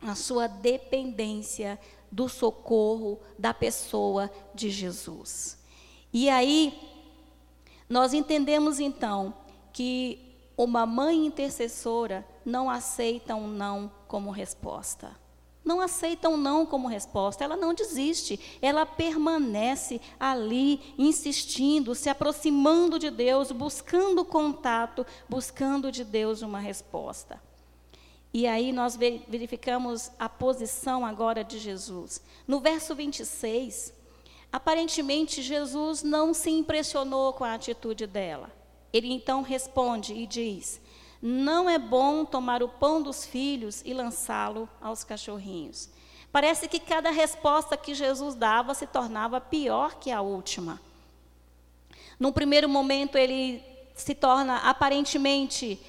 a 0.00 0.14
sua 0.14 0.46
dependência 0.46 1.78
do 2.10 2.28
socorro 2.28 3.20
da 3.38 3.52
pessoa 3.52 4.30
de 4.54 4.70
Jesus. 4.70 5.58
E 6.12 6.30
aí, 6.30 6.72
nós 7.88 8.12
entendemos 8.12 8.78
então 8.78 9.34
que 9.72 10.28
uma 10.56 10.84
mãe 10.84 11.24
intercessora 11.24 12.26
não 12.44 12.68
aceita 12.68 13.34
um 13.34 13.46
não 13.46 13.90
como 14.06 14.30
resposta. 14.30 15.16
Não 15.64 15.80
aceita 15.80 16.28
um 16.28 16.36
não 16.36 16.64
como 16.64 16.88
resposta, 16.88 17.44
ela 17.44 17.56
não 17.56 17.74
desiste, 17.74 18.58
ela 18.62 18.86
permanece 18.86 20.00
ali, 20.18 20.94
insistindo, 20.96 21.94
se 21.94 22.08
aproximando 22.08 22.98
de 22.98 23.10
Deus, 23.10 23.52
buscando 23.52 24.24
contato, 24.24 25.04
buscando 25.28 25.92
de 25.92 26.04
Deus 26.04 26.40
uma 26.40 26.58
resposta. 26.58 27.38
E 28.32 28.46
aí 28.46 28.72
nós 28.72 28.96
verificamos 28.96 30.10
a 30.18 30.28
posição 30.28 31.04
agora 31.04 31.44
de 31.44 31.58
Jesus. 31.58 32.22
No 32.46 32.60
verso 32.60 32.94
26, 32.94 33.92
aparentemente 34.52 35.42
Jesus 35.42 36.02
não 36.02 36.32
se 36.32 36.50
impressionou 36.50 37.32
com 37.32 37.44
a 37.44 37.54
atitude 37.54 38.06
dela. 38.06 38.50
Ele 38.92 39.12
então 39.12 39.42
responde 39.42 40.14
e 40.14 40.26
diz: 40.26 40.80
Não 41.20 41.68
é 41.68 41.78
bom 41.78 42.24
tomar 42.24 42.62
o 42.62 42.68
pão 42.68 43.02
dos 43.02 43.24
filhos 43.24 43.82
e 43.84 43.92
lançá-lo 43.92 44.68
aos 44.80 45.04
cachorrinhos. 45.04 45.90
Parece 46.32 46.68
que 46.68 46.78
cada 46.78 47.10
resposta 47.10 47.76
que 47.76 47.94
Jesus 47.94 48.34
dava 48.34 48.74
se 48.74 48.86
tornava 48.86 49.40
pior 49.40 49.94
que 49.96 50.10
a 50.10 50.20
última. 50.20 50.80
Num 52.18 52.32
primeiro 52.32 52.68
momento, 52.68 53.16
ele 53.16 53.62
se 53.94 54.14
torna 54.14 54.56
aparentemente 54.58 55.80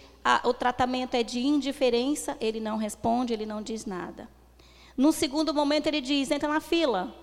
o 0.43 0.53
tratamento 0.53 1.15
é 1.15 1.23
de 1.23 1.39
indiferença, 1.39 2.37
ele 2.39 2.59
não 2.59 2.77
responde, 2.77 3.33
ele 3.33 3.45
não 3.45 3.61
diz 3.61 3.85
nada. 3.85 4.29
No 4.95 5.11
segundo 5.11 5.53
momento, 5.53 5.87
ele 5.87 6.01
diz: 6.01 6.29
entra 6.29 6.49
na 6.49 6.59
fila. 6.59 7.13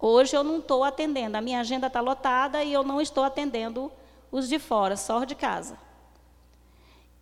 Hoje 0.00 0.36
eu 0.36 0.44
não 0.44 0.58
estou 0.58 0.84
atendendo, 0.84 1.36
a 1.36 1.40
minha 1.40 1.60
agenda 1.60 1.88
está 1.88 2.00
lotada 2.00 2.62
e 2.62 2.72
eu 2.72 2.84
não 2.84 3.00
estou 3.00 3.24
atendendo 3.24 3.90
os 4.30 4.48
de 4.48 4.58
fora, 4.58 4.96
só 4.96 5.24
de 5.24 5.34
casa. 5.34 5.76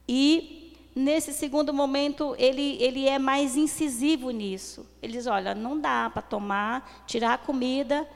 E 0.06 0.76
nesse 0.94 1.32
segundo 1.32 1.72
momento 1.72 2.34
ele, 2.38 2.76
ele 2.80 3.08
é 3.08 3.18
mais 3.18 3.56
incisivo 3.56 4.30
nisso. 4.30 4.86
Ele 5.02 5.12
diz: 5.12 5.26
olha, 5.26 5.54
não 5.54 5.80
dá 5.80 6.10
para 6.10 6.22
tomar, 6.22 7.04
tirar 7.06 7.34
a 7.34 7.38
comida 7.38 8.08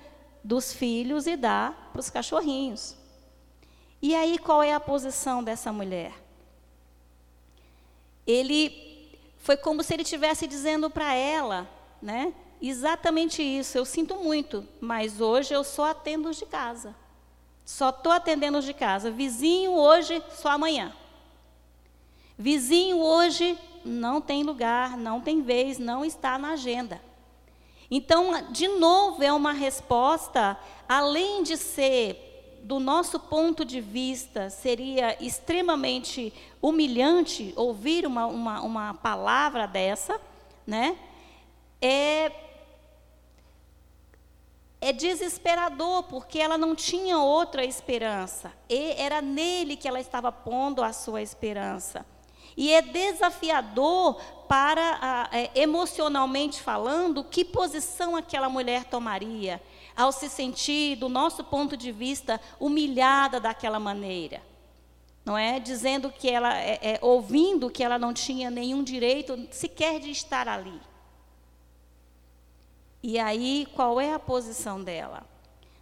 dos 0.44 0.72
filhos 0.72 1.26
e 1.26 1.36
dar 1.36 1.90
para 1.92 2.00
os 2.00 2.10
cachorrinhos. 2.10 2.96
E 4.02 4.14
aí 4.14 4.38
qual 4.38 4.62
é 4.62 4.72
a 4.72 4.80
posição 4.80 5.42
dessa 5.42 5.72
mulher? 5.72 6.12
Ele 8.26 8.90
foi 9.38 9.56
como 9.56 9.82
se 9.82 9.94
ele 9.94 10.02
estivesse 10.02 10.46
dizendo 10.46 10.90
para 10.90 11.14
ela, 11.14 11.68
né? 12.00 12.32
Exatamente 12.60 13.42
isso. 13.42 13.78
Eu 13.78 13.84
sinto 13.84 14.16
muito, 14.16 14.66
mas 14.80 15.20
hoje 15.20 15.54
eu 15.54 15.64
só 15.64 15.90
atendo 15.90 16.28
os 16.28 16.36
de 16.36 16.46
casa. 16.46 16.94
Só 17.64 17.90
estou 17.90 18.12
atendendo 18.12 18.58
os 18.58 18.64
de 18.64 18.74
casa. 18.74 19.10
Vizinho 19.10 19.72
hoje, 19.72 20.22
só 20.30 20.50
amanhã. 20.50 20.92
Vizinho 22.36 22.98
hoje 22.98 23.56
não 23.84 24.20
tem 24.20 24.42
lugar, 24.42 24.96
não 24.96 25.20
tem 25.20 25.42
vez, 25.42 25.78
não 25.78 26.04
está 26.04 26.38
na 26.38 26.50
agenda. 26.50 27.00
Então, 27.90 28.50
de 28.50 28.68
novo, 28.68 29.22
é 29.22 29.32
uma 29.32 29.52
resposta, 29.52 30.56
além 30.88 31.42
de 31.42 31.56
ser, 31.56 32.60
do 32.62 32.78
nosso 32.78 33.18
ponto 33.18 33.64
de 33.64 33.80
vista, 33.80 34.50
seria 34.50 35.16
extremamente 35.24 36.32
humilhante 36.62 37.52
ouvir 37.56 38.06
uma, 38.06 38.26
uma, 38.26 38.60
uma 38.60 38.94
palavra 38.94 39.66
dessa, 39.66 40.20
né? 40.66 40.96
É 41.80 42.49
é 44.80 44.92
desesperador, 44.92 46.04
porque 46.04 46.38
ela 46.38 46.56
não 46.56 46.74
tinha 46.74 47.18
outra 47.18 47.64
esperança. 47.64 48.52
E 48.68 48.92
era 48.92 49.20
nele 49.20 49.76
que 49.76 49.86
ela 49.86 50.00
estava 50.00 50.32
pondo 50.32 50.82
a 50.82 50.92
sua 50.92 51.20
esperança. 51.20 52.04
E 52.56 52.72
é 52.72 52.80
desafiador 52.80 54.20
para, 54.48 55.28
é, 55.32 55.50
emocionalmente 55.54 56.60
falando, 56.60 57.22
que 57.22 57.44
posição 57.44 58.16
aquela 58.16 58.48
mulher 58.48 58.84
tomaria 58.84 59.62
ao 59.96 60.10
se 60.10 60.28
sentir, 60.28 60.96
do 60.96 61.08
nosso 61.08 61.44
ponto 61.44 61.76
de 61.76 61.92
vista, 61.92 62.40
humilhada 62.58 63.38
daquela 63.38 63.78
maneira. 63.78 64.42
Não 65.24 65.36
é? 65.36 65.60
Dizendo 65.60 66.10
que 66.10 66.28
ela, 66.28 66.56
é, 66.58 66.78
é, 66.82 66.98
ouvindo 67.02 67.70
que 67.70 67.84
ela 67.84 67.98
não 67.98 68.14
tinha 68.14 68.50
nenhum 68.50 68.82
direito 68.82 69.46
sequer 69.50 70.00
de 70.00 70.10
estar 70.10 70.48
ali. 70.48 70.80
E 73.02 73.18
aí, 73.18 73.66
qual 73.74 74.00
é 74.00 74.12
a 74.12 74.18
posição 74.18 74.82
dela? 74.82 75.26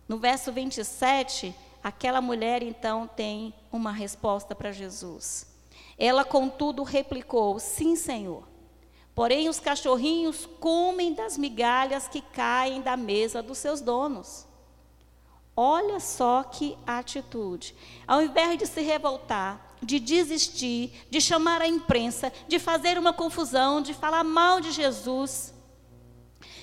No 0.09 0.19
verso 0.19 0.53
27, 0.53 1.55
aquela 1.83 2.21
mulher 2.21 2.63
então 2.63 3.07
tem 3.07 3.53
uma 3.73 3.93
resposta 3.93 4.55
para 4.55 4.73
Jesus. 4.73 5.47
Ela, 5.99 6.25
contudo, 6.25 6.83
replicou: 6.83 7.59
Sim, 7.59 7.97
Senhor. 7.97 8.47
Porém, 9.15 9.49
os 9.49 9.59
cachorrinhos 9.59 10.47
comem 10.61 11.13
das 11.13 11.37
migalhas 11.37 12.07
que 12.07 12.21
caem 12.21 12.81
da 12.81 12.97
mesa 12.97 13.43
dos 13.43 13.59
seus 13.59 13.81
donos. 13.81 14.47
Olha 15.57 15.99
só 15.99 16.45
que 16.45 16.79
atitude. 16.87 17.75
Ao 18.07 18.23
invés 18.23 18.57
de 18.57 18.65
se 18.65 18.81
revoltar, 18.81 19.75
de 19.83 19.99
desistir, 19.99 21.05
de 21.11 21.21
chamar 21.21 21.61
a 21.61 21.67
imprensa, 21.67 22.33
de 22.47 22.61
fazer 22.61 22.97
uma 22.97 23.13
confusão, 23.13 23.83
de 23.83 23.93
falar 23.93 24.23
mal 24.23 24.61
de 24.61 24.71
Jesus, 24.71 25.53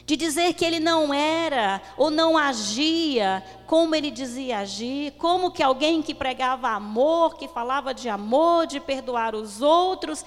de 0.05 0.15
dizer 0.15 0.53
que 0.53 0.63
ele 0.63 0.79
não 0.79 1.13
era 1.13 1.81
ou 1.97 2.11
não 2.11 2.37
agia 2.37 3.43
como 3.65 3.95
ele 3.95 4.11
dizia 4.11 4.59
agir, 4.59 5.13
como 5.13 5.51
que 5.51 5.63
alguém 5.63 6.01
que 6.01 6.13
pregava 6.13 6.69
amor, 6.69 7.37
que 7.37 7.47
falava 7.47 7.93
de 7.93 8.07
amor, 8.07 8.67
de 8.67 8.79
perdoar 8.79 9.33
os 9.33 9.61
outros, 9.61 10.23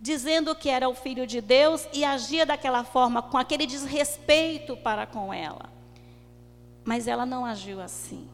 dizendo 0.00 0.54
que 0.54 0.68
era 0.68 0.88
o 0.88 0.94
filho 0.94 1.26
de 1.26 1.40
Deus 1.40 1.86
e 1.92 2.04
agia 2.04 2.46
daquela 2.46 2.84
forma 2.84 3.20
com 3.20 3.36
aquele 3.36 3.66
desrespeito 3.66 4.76
para 4.76 5.04
com 5.04 5.34
ela. 5.34 5.72
Mas 6.84 7.08
ela 7.08 7.26
não 7.26 7.44
agiu 7.44 7.80
assim. 7.80 8.28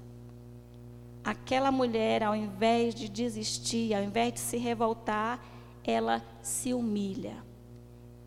Aquela 1.25 1.73
mulher, 1.73 2.23
ao 2.23 2.35
invés 2.35 2.95
de 2.95 3.09
desistir, 3.09 3.95
ao 3.95 4.03
invés 4.03 4.35
de 4.35 4.41
se 4.41 4.57
revoltar, 4.57 5.43
ela 5.83 6.23
se 6.43 6.73
humilha. 6.73 7.37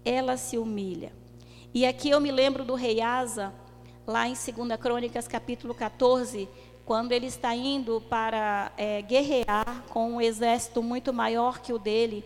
Ela 0.04 0.38
se 0.38 0.58
humilha. 0.58 1.21
E 1.74 1.86
aqui 1.86 2.10
eu 2.10 2.20
me 2.20 2.32
lembro 2.32 2.66
do 2.66 2.76
rei 2.76 3.00
Asa, 3.00 3.54
lá 4.06 4.28
em 4.28 4.34
2 4.34 4.78
Crônicas, 4.78 5.26
capítulo 5.26 5.74
14, 5.74 6.50
quando 6.84 7.14
ele 7.14 7.28
está 7.28 7.56
indo 7.56 8.02
para 8.10 8.74
é, 8.76 9.02
guerrear 9.02 9.82
com 9.88 10.16
um 10.16 10.22
exército 10.22 10.84
muito 10.84 11.14
maior 11.14 11.60
que 11.60 11.72
o 11.72 11.80
dele. 11.80 12.26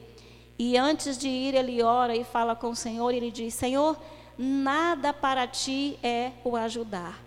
E 0.58 0.76
antes 0.76 1.16
de 1.16 1.28
ir, 1.28 1.54
ele 1.54 1.84
ora 1.84 2.16
e 2.16 2.24
fala 2.24 2.56
com 2.56 2.70
o 2.70 2.76
Senhor, 2.76 3.12
e 3.12 3.18
ele 3.18 3.30
diz: 3.30 3.54
Senhor, 3.54 3.96
nada 4.36 5.14
para 5.14 5.46
ti 5.46 6.00
é 6.02 6.32
o 6.44 6.56
ajudar. 6.56 7.22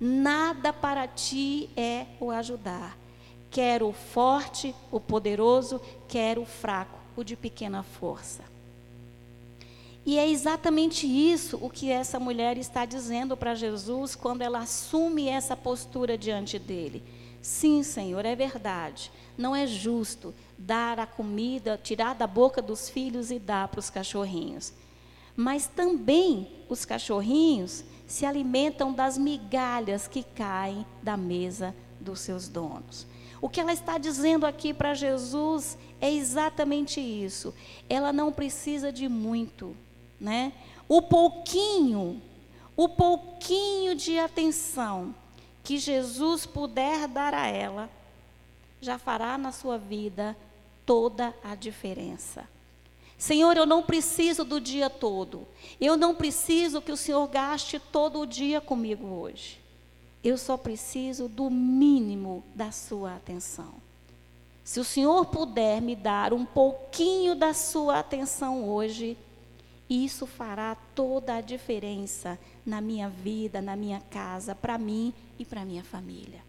Nada 0.00 0.72
para 0.72 1.06
ti 1.06 1.70
é 1.76 2.06
o 2.18 2.32
ajudar. 2.32 2.98
Quero 3.48 3.86
o 3.90 3.92
forte, 3.92 4.74
o 4.90 4.98
poderoso, 4.98 5.80
quero 6.08 6.42
o 6.42 6.46
fraco, 6.46 6.98
o 7.16 7.22
de 7.22 7.36
pequena 7.36 7.84
força. 7.84 8.53
E 10.06 10.18
é 10.18 10.28
exatamente 10.28 11.06
isso 11.06 11.58
o 11.62 11.70
que 11.70 11.90
essa 11.90 12.20
mulher 12.20 12.58
está 12.58 12.84
dizendo 12.84 13.36
para 13.36 13.54
Jesus 13.54 14.14
quando 14.14 14.42
ela 14.42 14.58
assume 14.58 15.28
essa 15.28 15.56
postura 15.56 16.18
diante 16.18 16.58
dele. 16.58 17.02
Sim, 17.40 17.82
Senhor, 17.82 18.24
é 18.24 18.34
verdade. 18.34 19.10
Não 19.36 19.54
é 19.54 19.66
justo 19.66 20.34
dar 20.58 21.00
a 21.00 21.06
comida, 21.06 21.80
tirar 21.82 22.14
da 22.14 22.26
boca 22.26 22.60
dos 22.60 22.88
filhos 22.88 23.30
e 23.30 23.38
dar 23.38 23.68
para 23.68 23.80
os 23.80 23.90
cachorrinhos. 23.90 24.72
Mas 25.36 25.66
também 25.66 26.48
os 26.68 26.84
cachorrinhos 26.84 27.84
se 28.06 28.24
alimentam 28.24 28.92
das 28.92 29.16
migalhas 29.18 30.06
que 30.06 30.22
caem 30.22 30.86
da 31.02 31.16
mesa 31.16 31.74
dos 32.00 32.20
seus 32.20 32.48
donos. 32.48 33.06
O 33.40 33.48
que 33.48 33.60
ela 33.60 33.72
está 33.72 33.98
dizendo 33.98 34.46
aqui 34.46 34.72
para 34.72 34.94
Jesus 34.94 35.76
é 36.00 36.10
exatamente 36.10 37.00
isso. 37.00 37.54
Ela 37.88 38.12
não 38.12 38.32
precisa 38.32 38.92
de 38.92 39.08
muito, 39.08 39.76
né? 40.20 40.52
O 40.88 41.02
pouquinho, 41.02 42.20
o 42.76 42.88
pouquinho 42.88 43.94
de 43.94 44.18
atenção 44.18 45.14
que 45.62 45.78
Jesus 45.78 46.44
puder 46.44 47.08
dar 47.08 47.32
a 47.32 47.46
ela, 47.46 47.88
já 48.80 48.98
fará 48.98 49.38
na 49.38 49.50
sua 49.50 49.78
vida 49.78 50.36
toda 50.84 51.34
a 51.42 51.54
diferença. 51.54 52.46
Senhor, 53.16 53.56
eu 53.56 53.64
não 53.64 53.82
preciso 53.82 54.44
do 54.44 54.60
dia 54.60 54.90
todo. 54.90 55.46
Eu 55.80 55.96
não 55.96 56.14
preciso 56.14 56.82
que 56.82 56.92
o 56.92 56.96
Senhor 56.96 57.26
gaste 57.28 57.78
todo 57.78 58.20
o 58.20 58.26
dia 58.26 58.60
comigo 58.60 59.06
hoje. 59.06 59.58
Eu 60.22 60.36
só 60.36 60.56
preciso 60.56 61.28
do 61.28 61.50
mínimo 61.50 62.44
da 62.54 62.70
sua 62.70 63.14
atenção. 63.14 63.74
Se 64.62 64.80
o 64.80 64.84
Senhor 64.84 65.26
puder 65.26 65.80
me 65.80 65.94
dar 65.94 66.32
um 66.32 66.44
pouquinho 66.44 67.34
da 67.34 67.52
sua 67.52 67.98
atenção 67.98 68.68
hoje, 68.68 69.16
isso 69.88 70.26
fará 70.26 70.74
toda 70.94 71.36
a 71.36 71.40
diferença 71.40 72.38
na 72.64 72.80
minha 72.80 73.08
vida, 73.08 73.60
na 73.60 73.76
minha 73.76 74.00
casa, 74.00 74.54
para 74.54 74.78
mim 74.78 75.12
e 75.38 75.44
para 75.44 75.64
minha 75.64 75.84
família. 75.84 76.42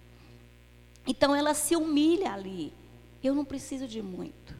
Então 1.05 1.35
ela 1.35 1.53
se 1.53 1.75
humilha 1.75 2.33
ali. 2.33 2.73
Eu 3.23 3.35
não 3.35 3.45
preciso 3.45 3.87
de 3.87 4.01
muito. 4.01 4.55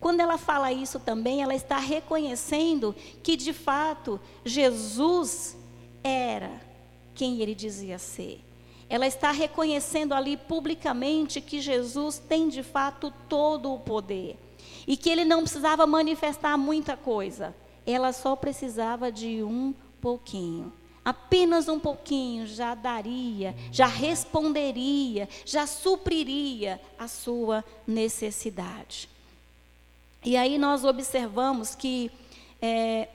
Quando 0.00 0.20
ela 0.20 0.36
fala 0.36 0.72
isso 0.72 0.98
também, 0.98 1.42
ela 1.42 1.54
está 1.54 1.78
reconhecendo 1.78 2.94
que 3.22 3.36
de 3.36 3.52
fato 3.52 4.20
Jesus 4.44 5.56
era 6.02 6.60
quem 7.14 7.40
ele 7.40 7.54
dizia 7.54 7.98
ser. 7.98 8.40
Ela 8.88 9.06
está 9.06 9.30
reconhecendo 9.30 10.12
ali 10.12 10.36
publicamente 10.36 11.40
que 11.40 11.60
Jesus 11.60 12.18
tem 12.18 12.48
de 12.48 12.62
fato 12.62 13.12
todo 13.28 13.72
o 13.72 13.78
poder 13.78 14.36
e 14.86 14.96
que 14.96 15.08
ele 15.08 15.24
não 15.24 15.42
precisava 15.42 15.86
manifestar 15.86 16.56
muita 16.58 16.96
coisa. 16.96 17.54
Ela 17.86 18.12
só 18.12 18.36
precisava 18.36 19.10
de 19.10 19.42
um 19.42 19.74
pouquinho. 20.00 20.72
Apenas 21.04 21.68
um 21.68 21.80
pouquinho 21.80 22.46
já 22.46 22.74
daria, 22.74 23.56
já 23.72 23.86
responderia, 23.86 25.28
já 25.44 25.66
supriria 25.66 26.80
a 26.96 27.08
sua 27.08 27.64
necessidade. 27.86 29.08
E 30.24 30.36
aí 30.36 30.58
nós 30.58 30.84
observamos 30.84 31.74
que 31.74 32.08
é, 32.60 33.08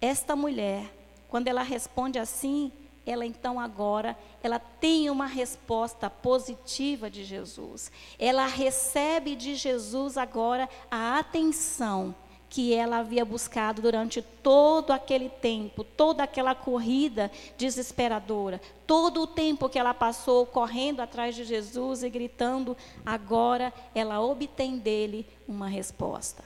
esta 0.00 0.34
mulher, 0.34 0.90
quando 1.28 1.48
ela 1.48 1.62
responde 1.62 2.18
assim, 2.18 2.72
ela 3.04 3.26
então 3.26 3.60
agora, 3.60 4.16
ela 4.42 4.58
tem 4.58 5.10
uma 5.10 5.26
resposta 5.26 6.08
positiva 6.08 7.10
de 7.10 7.24
Jesus. 7.24 7.92
Ela 8.18 8.46
recebe 8.46 9.36
de 9.36 9.54
Jesus 9.54 10.16
agora 10.16 10.66
a 10.90 11.18
atenção 11.18 12.14
que 12.52 12.74
ela 12.74 12.98
havia 12.98 13.24
buscado 13.24 13.80
durante 13.80 14.20
todo 14.20 14.90
aquele 14.90 15.30
tempo, 15.30 15.82
toda 15.82 16.22
aquela 16.22 16.54
corrida 16.54 17.30
desesperadora, 17.56 18.60
todo 18.86 19.22
o 19.22 19.26
tempo 19.26 19.70
que 19.70 19.78
ela 19.78 19.94
passou 19.94 20.44
correndo 20.44 21.00
atrás 21.00 21.34
de 21.34 21.44
Jesus 21.44 22.02
e 22.02 22.10
gritando, 22.10 22.76
agora 23.06 23.72
ela 23.94 24.20
obtém 24.20 24.76
dele 24.76 25.26
uma 25.48 25.66
resposta. 25.66 26.44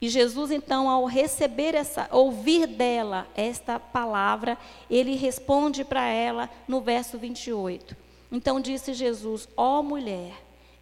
E 0.00 0.08
Jesus, 0.08 0.50
então, 0.50 0.90
ao 0.90 1.04
receber 1.04 1.76
essa, 1.76 2.08
ouvir 2.10 2.66
dela 2.66 3.28
esta 3.32 3.78
palavra, 3.78 4.58
ele 4.90 5.14
responde 5.14 5.84
para 5.84 6.08
ela 6.08 6.50
no 6.66 6.80
verso 6.80 7.16
28. 7.18 7.96
Então 8.32 8.60
disse 8.60 8.92
Jesus: 8.92 9.48
Ó 9.56 9.78
oh, 9.78 9.82
mulher, 9.84 10.34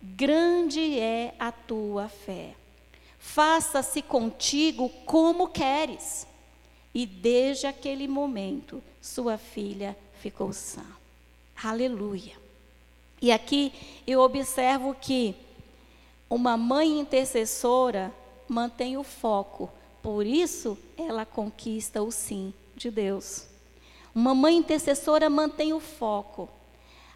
grande 0.03 0.99
é 0.99 1.35
a 1.39 1.53
tua 1.53 2.09
fé 2.09 2.55
faça-se 3.25 4.03
contigo 4.03 4.89
como 5.07 5.49
queres. 5.49 6.27
E 6.95 7.07
desde 7.07 7.67
aquele 7.67 8.07
momento, 8.07 8.83
sua 9.01 9.39
filha 9.39 9.97
ficou 10.21 10.53
sã. 10.53 10.85
Aleluia. 11.61 12.37
E 13.21 13.33
aqui 13.33 13.73
eu 14.07 14.21
observo 14.21 14.95
que 14.95 15.35
uma 16.29 16.57
mãe 16.57 17.01
intercessora 17.01 18.13
mantém 18.47 18.97
o 18.99 19.03
foco, 19.03 19.71
por 20.03 20.27
isso 20.27 20.79
ela 20.97 21.25
conquista 21.25 22.03
o 22.03 22.13
sim 22.13 22.53
de 22.77 22.91
Deus. 22.91 23.47
Uma 24.15 24.35
mãe 24.35 24.57
intercessora 24.57 25.31
mantém 25.31 25.73
o 25.73 25.81
foco. 25.81 26.49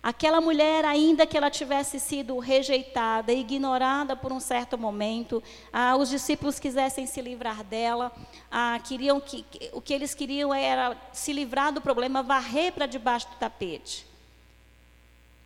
Aquela 0.02 0.40
mulher, 0.40 0.84
ainda 0.84 1.26
que 1.26 1.36
ela 1.36 1.50
tivesse 1.50 1.98
sido 1.98 2.38
rejeitada, 2.38 3.32
ignorada 3.32 4.14
por 4.14 4.32
um 4.32 4.38
certo 4.38 4.78
momento, 4.78 5.42
ah, 5.72 5.96
os 5.96 6.08
discípulos 6.08 6.60
quisessem 6.60 7.04
se 7.06 7.20
livrar 7.20 7.64
dela, 7.64 8.12
ah, 8.50 8.78
queriam 8.84 9.20
que, 9.20 9.44
o 9.72 9.80
que 9.80 9.92
eles 9.92 10.14
queriam 10.14 10.54
era 10.54 10.96
se 11.12 11.32
livrar 11.32 11.72
do 11.72 11.80
problema, 11.80 12.22
varrer 12.22 12.72
para 12.72 12.86
debaixo 12.86 13.28
do 13.28 13.36
tapete. 13.36 14.06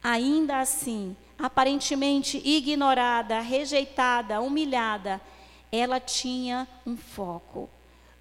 Ainda 0.02 0.60
assim, 0.60 1.16
aparentemente 1.38 2.36
ignorada, 2.44 3.40
rejeitada, 3.40 4.40
humilhada, 4.40 5.20
ela 5.70 5.98
tinha 5.98 6.68
um 6.86 6.96
foco. 6.96 7.70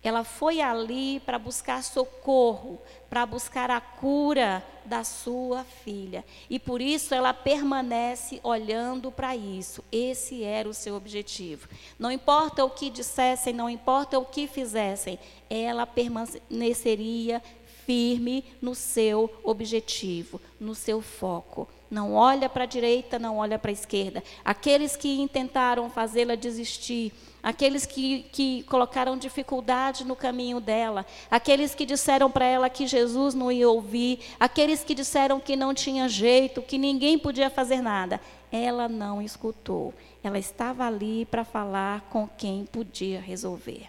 Ela 0.03 0.23
foi 0.23 0.61
ali 0.61 1.19
para 1.19 1.37
buscar 1.37 1.83
socorro, 1.83 2.81
para 3.09 3.25
buscar 3.25 3.69
a 3.69 3.79
cura 3.79 4.65
da 4.83 5.03
sua 5.03 5.63
filha. 5.63 6.25
E 6.49 6.57
por 6.57 6.81
isso 6.81 7.13
ela 7.13 7.33
permanece 7.33 8.39
olhando 8.43 9.11
para 9.11 9.35
isso. 9.35 9.83
Esse 9.91 10.43
era 10.43 10.67
o 10.67 10.73
seu 10.73 10.95
objetivo. 10.95 11.67
Não 11.99 12.11
importa 12.11 12.65
o 12.65 12.69
que 12.69 12.89
dissessem, 12.89 13.53
não 13.53 13.69
importa 13.69 14.17
o 14.17 14.25
que 14.25 14.47
fizessem, 14.47 15.19
ela 15.49 15.85
permaneceria 15.85 17.41
firme 17.85 18.43
no 18.61 18.73
seu 18.73 19.29
objetivo, 19.43 20.41
no 20.59 20.73
seu 20.73 21.01
foco. 21.01 21.67
Não 21.89 22.13
olha 22.13 22.47
para 22.47 22.63
a 22.63 22.67
direita, 22.67 23.19
não 23.19 23.37
olha 23.37 23.59
para 23.59 23.69
a 23.69 23.73
esquerda. 23.73 24.23
Aqueles 24.45 24.95
que 24.95 25.27
tentaram 25.31 25.89
fazê-la 25.89 26.35
desistir, 26.35 27.11
aqueles 27.41 27.85
que, 27.85 28.23
que 28.31 28.63
colocaram 28.63 29.17
dificuldade 29.17 30.05
no 30.05 30.15
caminho 30.15 30.59
dela, 30.59 31.05
aqueles 31.29 31.73
que 31.73 31.85
disseram 31.85 32.29
para 32.29 32.45
ela 32.45 32.69
que 32.69 32.87
Jesus 32.87 33.33
não 33.33 33.51
ia 33.51 33.69
ouvir, 33.69 34.19
aqueles 34.39 34.83
que 34.83 34.93
disseram 34.93 35.39
que 35.39 35.55
não 35.55 35.73
tinha 35.73 36.07
jeito, 36.07 36.61
que 36.61 36.77
ninguém 36.77 37.17
podia 37.17 37.49
fazer 37.49 37.81
nada. 37.81 38.19
Ela 38.51 38.87
não 38.87 39.21
escutou. 39.21 39.93
Ela 40.23 40.37
estava 40.37 40.85
ali 40.85 41.25
para 41.25 41.43
falar 41.43 42.01
com 42.09 42.27
quem 42.27 42.65
podia 42.65 43.19
resolver. 43.19 43.87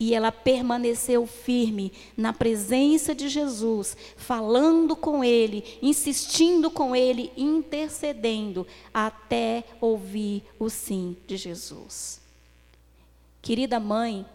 E 0.00 0.14
ela 0.14 0.32
permaneceu 0.32 1.26
firme 1.26 1.92
na 2.16 2.32
presença 2.32 3.14
de 3.14 3.28
Jesus, 3.28 3.94
falando 4.16 4.96
com 4.96 5.22
ele, 5.22 5.62
insistindo 5.82 6.70
com 6.70 6.96
ele, 6.96 7.30
intercedendo, 7.36 8.66
até 8.94 9.62
ouvir 9.78 10.42
o 10.58 10.70
sim 10.70 11.14
de 11.26 11.36
Jesus. 11.36 12.19
Querida 13.42 13.80
mãe, 13.80 14.26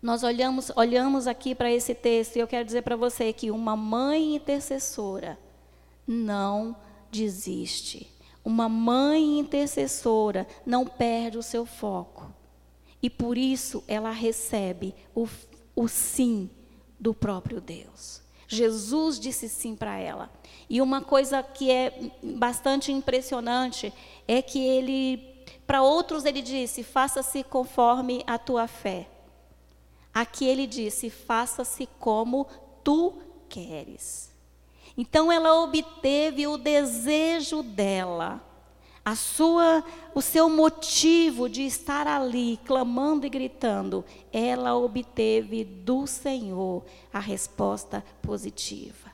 nós 0.00 0.22
olhamos, 0.22 0.70
olhamos 0.74 1.26
aqui 1.26 1.54
para 1.54 1.70
esse 1.70 1.94
texto 1.94 2.36
e 2.36 2.40
eu 2.40 2.48
quero 2.48 2.64
dizer 2.64 2.82
para 2.82 2.96
você 2.96 3.32
que 3.32 3.50
uma 3.50 3.76
mãe 3.76 4.36
intercessora 4.36 5.38
não 6.06 6.76
desiste. 7.10 8.10
Uma 8.44 8.68
mãe 8.68 9.38
intercessora 9.38 10.46
não 10.66 10.84
perde 10.84 11.38
o 11.38 11.42
seu 11.42 11.64
foco. 11.64 12.32
E 13.00 13.08
por 13.08 13.38
isso 13.38 13.84
ela 13.86 14.10
recebe 14.10 14.94
o, 15.14 15.28
o 15.76 15.86
sim 15.86 16.50
do 16.98 17.14
próprio 17.14 17.60
Deus. 17.60 18.22
Jesus 18.48 19.18
disse 19.18 19.48
sim 19.48 19.74
para 19.74 19.96
ela. 19.98 20.30
E 20.68 20.82
uma 20.82 21.00
coisa 21.00 21.42
que 21.42 21.70
é 21.70 22.12
bastante 22.22 22.92
impressionante 22.92 23.92
é 24.28 24.42
que 24.42 24.62
ele, 24.62 25.31
para 25.72 25.80
outros, 25.80 26.26
ele 26.26 26.42
disse: 26.42 26.82
faça-se 26.82 27.42
conforme 27.42 28.22
a 28.26 28.36
tua 28.36 28.66
fé. 28.68 29.08
Aqui 30.12 30.44
ele 30.44 30.66
disse: 30.66 31.08
faça-se 31.08 31.88
como 31.98 32.46
tu 32.84 33.14
queres. 33.48 34.30
Então 34.98 35.32
ela 35.32 35.62
obteve 35.62 36.46
o 36.46 36.58
desejo 36.58 37.62
dela, 37.62 38.46
a 39.02 39.16
sua, 39.16 39.82
o 40.14 40.20
seu 40.20 40.50
motivo 40.50 41.48
de 41.48 41.62
estar 41.62 42.06
ali 42.06 42.60
clamando 42.66 43.24
e 43.24 43.30
gritando, 43.30 44.04
ela 44.30 44.76
obteve 44.76 45.64
do 45.64 46.06
Senhor 46.06 46.84
a 47.10 47.18
resposta 47.18 48.04
positiva. 48.20 49.10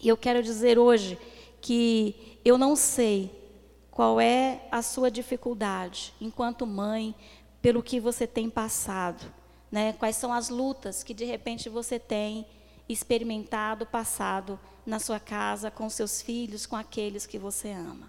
E 0.00 0.08
eu 0.08 0.16
quero 0.16 0.42
dizer 0.42 0.78
hoje 0.78 1.18
que 1.60 2.38
eu 2.42 2.56
não 2.56 2.74
sei 2.74 3.30
qual 3.98 4.20
é 4.20 4.60
a 4.70 4.80
sua 4.80 5.10
dificuldade 5.10 6.14
enquanto 6.20 6.64
mãe, 6.64 7.12
pelo 7.60 7.82
que 7.82 7.98
você 7.98 8.28
tem 8.28 8.48
passado, 8.48 9.24
né? 9.72 9.92
Quais 9.94 10.14
são 10.14 10.32
as 10.32 10.48
lutas 10.48 11.02
que 11.02 11.12
de 11.12 11.24
repente 11.24 11.68
você 11.68 11.98
tem 11.98 12.46
experimentado, 12.88 13.84
passado 13.84 14.56
na 14.86 15.00
sua 15.00 15.18
casa, 15.18 15.68
com 15.68 15.90
seus 15.90 16.22
filhos, 16.22 16.64
com 16.64 16.76
aqueles 16.76 17.26
que 17.26 17.40
você 17.40 17.72
ama. 17.72 18.08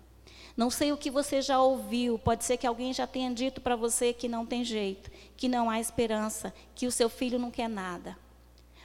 Não 0.55 0.69
sei 0.69 0.91
o 0.91 0.97
que 0.97 1.09
você 1.09 1.41
já 1.41 1.59
ouviu, 1.59 2.19
pode 2.19 2.45
ser 2.45 2.57
que 2.57 2.67
alguém 2.67 2.93
já 2.93 3.07
tenha 3.07 3.33
dito 3.33 3.59
para 3.59 3.75
você 3.75 4.13
que 4.13 4.27
não 4.27 4.45
tem 4.45 4.63
jeito, 4.63 5.09
que 5.35 5.47
não 5.47 5.71
há 5.71 5.79
esperança, 5.79 6.53
que 6.75 6.85
o 6.85 6.91
seu 6.91 7.09
filho 7.09 7.39
não 7.39 7.49
quer 7.49 7.67
nada. 7.67 8.15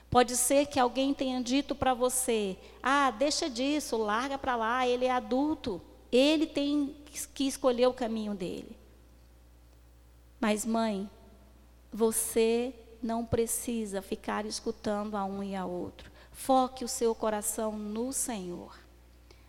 Pode 0.09 0.39
ser 0.39 0.65
que 0.69 0.81
alguém 0.81 1.13
tenha 1.13 1.43
dito 1.43 1.75
para 1.75 1.93
você: 1.93 2.57
ah, 2.83 3.11
deixa 3.11 3.51
disso, 3.51 3.95
larga 3.99 4.39
para 4.39 4.57
lá, 4.57 4.89
ele 4.89 5.05
é 5.05 5.11
adulto, 5.11 5.83
ele 6.17 6.47
tem 6.47 6.95
que 7.35 7.45
escolher 7.47 7.87
o 7.89 7.93
caminho 7.93 8.35
dele. 8.35 8.77
Mas, 10.41 10.65
mãe, 10.65 11.11
você 11.93 12.75
não 13.03 13.25
precisa 13.25 14.01
ficar 14.01 14.47
escutando 14.47 15.17
a 15.17 15.25
um 15.25 15.43
e 15.43 15.57
a 15.57 15.65
outro. 15.67 16.11
Foque 16.33 16.85
o 16.85 16.89
seu 16.89 17.15
coração 17.15 17.73
no 17.73 18.13
Senhor. 18.13 18.79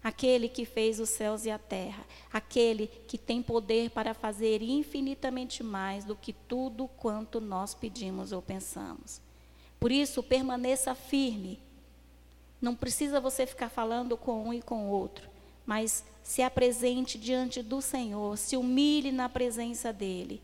Aquele 0.04 0.48
que 0.48 0.66
fez 0.66 1.00
os 1.00 1.10
céus 1.10 1.46
e 1.46 1.52
a 1.52 1.58
terra, 1.58 2.06
aquele 2.32 2.88
que 3.08 3.18
tem 3.18 3.42
poder 3.42 3.90
para 3.90 4.14
fazer 4.14 4.62
infinitamente 4.62 5.64
mais 5.64 6.06
do 6.06 6.16
que 6.16 6.32
tudo 6.32 6.88
quanto 6.88 7.42
nós 7.42 7.74
pedimos 7.74 8.32
ou 8.32 8.42
pensamos. 8.42 9.20
Por 9.80 9.92
isso, 9.92 10.22
permaneça 10.22 10.94
firme. 10.94 11.60
Não 12.62 12.76
precisa 12.76 13.20
você 13.20 13.46
ficar 13.46 13.70
falando 13.70 14.16
com 14.16 14.50
um 14.50 14.54
e 14.54 14.62
com 14.62 14.88
o 14.88 14.92
outro, 14.92 15.28
mas 15.66 16.06
se 16.24 16.42
apresente 16.42 17.18
diante 17.18 17.62
do 17.62 17.82
Senhor, 17.82 18.38
se 18.38 18.58
humilhe 18.58 19.12
na 19.12 19.30
presença 19.30 19.92
dele. 19.94 20.42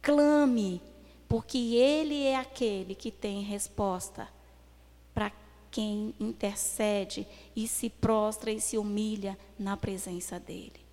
Clame, 0.00 0.80
porque 1.28 1.58
Ele 1.58 2.24
é 2.24 2.36
aquele 2.36 2.94
que 2.94 3.10
tem 3.10 3.42
resposta 3.42 4.28
para 5.14 5.32
quem 5.70 6.14
intercede 6.20 7.26
e 7.56 7.66
se 7.66 7.88
prostra 7.88 8.50
e 8.52 8.60
se 8.60 8.76
humilha 8.76 9.38
na 9.58 9.76
presença 9.76 10.38
dEle. 10.38 10.84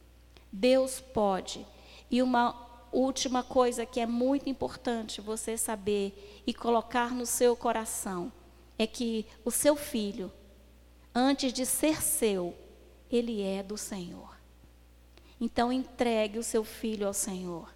Deus 0.52 1.00
pode. 1.00 1.66
E 2.10 2.22
uma 2.22 2.56
última 2.92 3.44
coisa 3.44 3.86
que 3.86 4.00
é 4.00 4.06
muito 4.06 4.50
importante 4.50 5.22
você 5.22 5.58
saber 5.58 6.42
e 6.48 6.54
colocar 6.54 7.14
no 7.14 7.26
seu 7.26 7.56
coração 7.56 8.32
é 8.78 8.88
que 8.88 9.26
o 9.44 9.52
seu 9.52 9.76
filho, 9.76 10.32
antes 11.14 11.52
de 11.52 11.66
ser 11.66 12.02
seu, 12.02 12.56
ele 13.12 13.42
é 13.42 13.64
do 13.64 13.78
Senhor. 13.78 14.38
Então 15.40 15.72
entregue 15.72 16.38
o 16.38 16.44
seu 16.44 16.64
filho 16.64 17.08
ao 17.08 17.14
Senhor. 17.14 17.74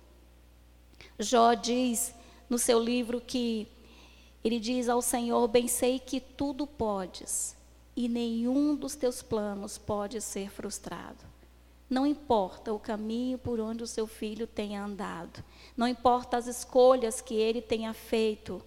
Jó 1.18 1.54
diz 1.54 2.14
no 2.50 2.58
seu 2.58 2.80
livro 2.80 3.22
que 3.22 3.68
ele 4.44 4.60
diz 4.60 4.90
ao 4.90 5.02
Senhor: 5.02 5.48
Bem 5.48 5.68
sei 5.68 6.00
que 6.00 6.20
tudo 6.20 6.68
podes, 6.68 7.56
e 7.96 8.10
nenhum 8.10 8.76
dos 8.76 8.96
teus 8.96 9.22
planos 9.22 9.78
pode 9.78 10.20
ser 10.22 10.50
frustrado. 10.50 11.24
Não 11.90 12.06
importa 12.06 12.74
o 12.74 12.80
caminho 12.80 13.38
por 13.38 13.60
onde 13.60 13.84
o 13.84 13.88
seu 13.88 14.08
filho 14.08 14.48
tenha 14.48 14.84
andado, 14.84 15.44
não 15.78 15.88
importa 15.88 16.38
as 16.38 16.48
escolhas 16.48 17.22
que 17.22 17.36
ele 17.36 17.62
tenha 17.62 17.94
feito, 17.94 18.64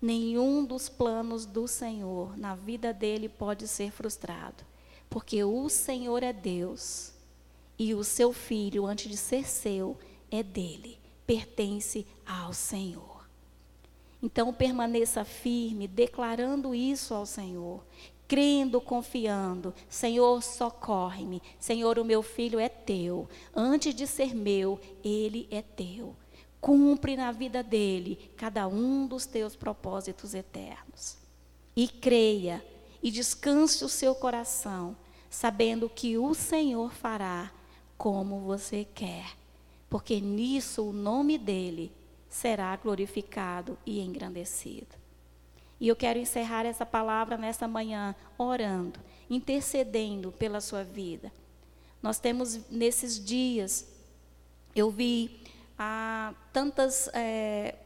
nenhum 0.00 0.64
dos 0.64 0.88
planos 0.88 1.46
do 1.46 1.68
Senhor 1.68 2.36
na 2.36 2.54
vida 2.54 2.92
dele 2.92 3.28
pode 3.28 3.68
ser 3.68 3.92
frustrado, 3.92 4.64
porque 5.08 5.42
o 5.42 5.68
Senhor 5.68 6.22
é 6.22 6.32
Deus 6.32 7.12
e 7.78 7.94
o 7.94 8.02
seu 8.02 8.32
filho, 8.32 8.86
antes 8.86 9.10
de 9.10 9.16
ser 9.16 9.46
seu, 9.46 9.96
é 10.30 10.42
dele 10.42 10.98
pertence 11.28 12.06
ao 12.26 12.54
Senhor. 12.54 13.28
Então 14.22 14.52
permaneça 14.52 15.24
firme, 15.24 15.86
declarando 15.86 16.74
isso 16.74 17.14
ao 17.14 17.26
Senhor, 17.26 17.84
crendo, 18.26 18.80
confiando: 18.80 19.74
Senhor, 19.88 20.42
socorre-me. 20.42 21.42
Senhor, 21.60 21.98
o 21.98 22.04
meu 22.04 22.22
filho 22.22 22.58
é 22.58 22.68
teu. 22.68 23.28
Antes 23.54 23.94
de 23.94 24.06
ser 24.06 24.34
meu, 24.34 24.80
ele 25.04 25.46
é 25.50 25.62
teu. 25.62 26.16
Cumpre 26.60 27.16
na 27.16 27.30
vida 27.30 27.62
dele 27.62 28.32
cada 28.36 28.66
um 28.66 29.06
dos 29.06 29.26
teus 29.26 29.54
propósitos 29.54 30.34
eternos. 30.34 31.18
E 31.76 31.86
creia 31.86 32.64
e 33.02 33.10
descanse 33.10 33.84
o 33.84 33.88
seu 33.88 34.14
coração, 34.14 34.96
sabendo 35.30 35.88
que 35.88 36.18
o 36.18 36.34
Senhor 36.34 36.92
fará 36.92 37.52
como 37.96 38.40
você 38.40 38.86
quer 38.94 39.38
porque 39.88 40.20
nisso 40.20 40.90
o 40.90 40.92
nome 40.92 41.38
dele 41.38 41.92
será 42.28 42.76
glorificado 42.76 43.78
e 43.86 44.00
engrandecido. 44.00 44.96
E 45.80 45.88
eu 45.88 45.96
quero 45.96 46.18
encerrar 46.18 46.66
essa 46.66 46.84
palavra 46.84 47.36
nesta 47.36 47.66
manhã 47.66 48.14
orando, 48.36 49.00
intercedendo 49.30 50.32
pela 50.32 50.60
sua 50.60 50.82
vida. 50.82 51.32
Nós 52.02 52.18
temos 52.18 52.68
nesses 52.70 53.24
dias, 53.24 53.88
eu 54.74 54.90
vi 54.90 55.40
ah, 55.78 56.34
tantas, 56.52 57.08
é, 57.14 57.76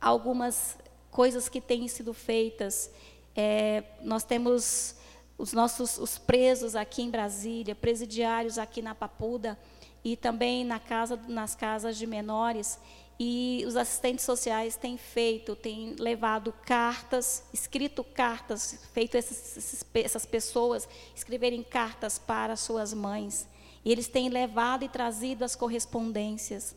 algumas 0.00 0.76
coisas 1.10 1.48
que 1.48 1.60
têm 1.60 1.88
sido 1.88 2.12
feitas. 2.12 2.90
É, 3.34 3.84
nós 4.02 4.24
temos 4.24 4.96
os 5.38 5.52
nossos 5.52 5.96
os 5.98 6.18
presos 6.18 6.76
aqui 6.76 7.02
em 7.02 7.10
Brasília, 7.10 7.74
presidiários 7.74 8.58
aqui 8.58 8.82
na 8.82 8.94
Papuda, 8.94 9.58
e 10.04 10.16
também 10.16 10.64
na 10.64 10.78
casa, 10.78 11.18
nas 11.28 11.54
casas 11.54 11.96
de 11.96 12.06
menores. 12.06 12.78
E 13.22 13.62
os 13.66 13.76
assistentes 13.76 14.24
sociais 14.24 14.76
têm 14.76 14.96
feito, 14.96 15.54
têm 15.54 15.94
levado 15.98 16.54
cartas, 16.64 17.44
escrito 17.52 18.02
cartas, 18.02 18.80
feito 18.94 19.14
essas, 19.14 19.84
essas 19.92 20.24
pessoas 20.24 20.88
escreverem 21.14 21.62
cartas 21.62 22.18
para 22.18 22.56
suas 22.56 22.94
mães. 22.94 23.46
E 23.84 23.92
eles 23.92 24.08
têm 24.08 24.30
levado 24.30 24.84
e 24.84 24.88
trazido 24.88 25.44
as 25.44 25.54
correspondências. 25.54 26.74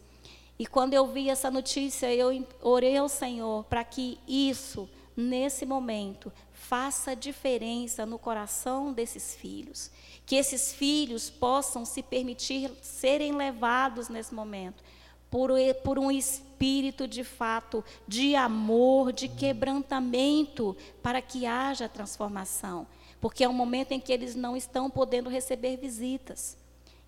E 0.59 0.65
quando 0.65 0.93
eu 0.93 1.07
vi 1.07 1.29
essa 1.29 1.49
notícia, 1.49 2.13
eu 2.13 2.45
orei 2.61 2.97
ao 2.97 3.07
Senhor 3.07 3.63
para 3.65 3.83
que 3.83 4.19
isso, 4.27 4.89
nesse 5.15 5.65
momento, 5.65 6.31
faça 6.51 7.15
diferença 7.15 8.05
no 8.05 8.17
coração 8.17 8.91
desses 8.93 9.35
filhos 9.35 9.91
que 10.25 10.35
esses 10.35 10.73
filhos 10.73 11.29
possam 11.29 11.85
se 11.85 12.01
permitir 12.01 12.71
serem 12.81 13.33
levados 13.33 14.09
nesse 14.09 14.33
momento 14.33 14.83
por, 15.29 15.51
por 15.83 15.99
um 15.99 16.11
espírito 16.11 17.07
de 17.07 17.23
fato 17.23 17.83
de 18.07 18.35
amor, 18.35 19.11
de 19.11 19.27
quebrantamento, 19.27 20.77
para 21.01 21.21
que 21.21 21.45
haja 21.45 21.89
transformação. 21.89 22.87
Porque 23.19 23.43
é 23.43 23.49
um 23.49 23.53
momento 23.53 23.93
em 23.93 23.99
que 23.99 24.13
eles 24.13 24.35
não 24.35 24.55
estão 24.55 24.89
podendo 24.89 25.29
receber 25.29 25.77
visitas. 25.77 26.57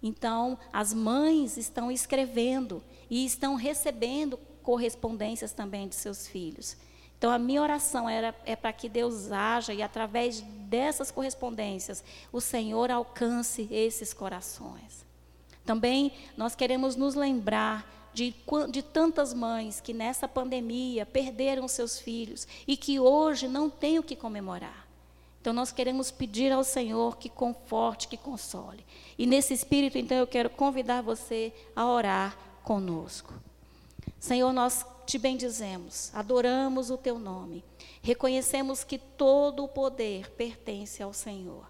Então, 0.01 0.57
as 0.73 0.93
mães 0.93 1.55
estão 1.55 1.91
escrevendo 1.91 2.83
e 3.09 3.25
estão 3.25 3.55
recebendo 3.55 4.37
correspondências 4.63 5.53
também 5.53 5.87
de 5.87 5.95
seus 5.95 6.27
filhos. 6.27 6.75
Então, 7.25 7.33
a 7.33 7.39
minha 7.39 7.59
oração 7.59 8.07
era, 8.07 8.35
é 8.45 8.55
para 8.55 8.71
que 8.71 8.87
Deus 8.87 9.31
haja 9.31 9.73
e, 9.73 9.81
através 9.81 10.41
dessas 10.41 11.09
correspondências, 11.09 12.03
o 12.31 12.39
Senhor 12.39 12.91
alcance 12.91 13.67
esses 13.71 14.13
corações. 14.13 15.03
Também 15.65 16.11
nós 16.37 16.53
queremos 16.53 16.95
nos 16.95 17.15
lembrar 17.15 18.11
de, 18.13 18.31
de 18.69 18.83
tantas 18.83 19.33
mães 19.33 19.81
que 19.81 19.91
nessa 19.91 20.27
pandemia 20.27 21.03
perderam 21.03 21.67
seus 21.67 21.99
filhos 21.99 22.47
e 22.67 22.77
que 22.77 22.99
hoje 22.99 23.47
não 23.47 23.71
têm 23.71 23.97
o 23.97 24.03
que 24.03 24.15
comemorar. 24.15 24.87
Então 25.41 25.51
nós 25.51 25.71
queremos 25.71 26.11
pedir 26.11 26.51
ao 26.51 26.63
Senhor 26.63 27.17
que 27.17 27.27
conforte, 27.27 28.07
que 28.07 28.17
console. 28.17 28.85
E 29.17 29.25
nesse 29.25 29.51
espírito, 29.51 29.97
então, 29.97 30.15
eu 30.15 30.27
quero 30.27 30.51
convidar 30.51 31.01
você 31.01 31.51
a 31.75 31.87
orar 31.87 32.37
conosco. 32.61 33.33
Senhor, 34.19 34.53
nós 34.53 34.85
te 35.05 35.17
bendizemos, 35.17 36.11
adoramos 36.13 36.89
o 36.89 36.97
teu 36.97 37.19
nome, 37.19 37.63
reconhecemos 38.01 38.83
que 38.83 38.97
todo 38.97 39.63
o 39.63 39.67
poder 39.67 40.31
pertence 40.31 41.01
ao 41.01 41.13
Senhor. 41.13 41.67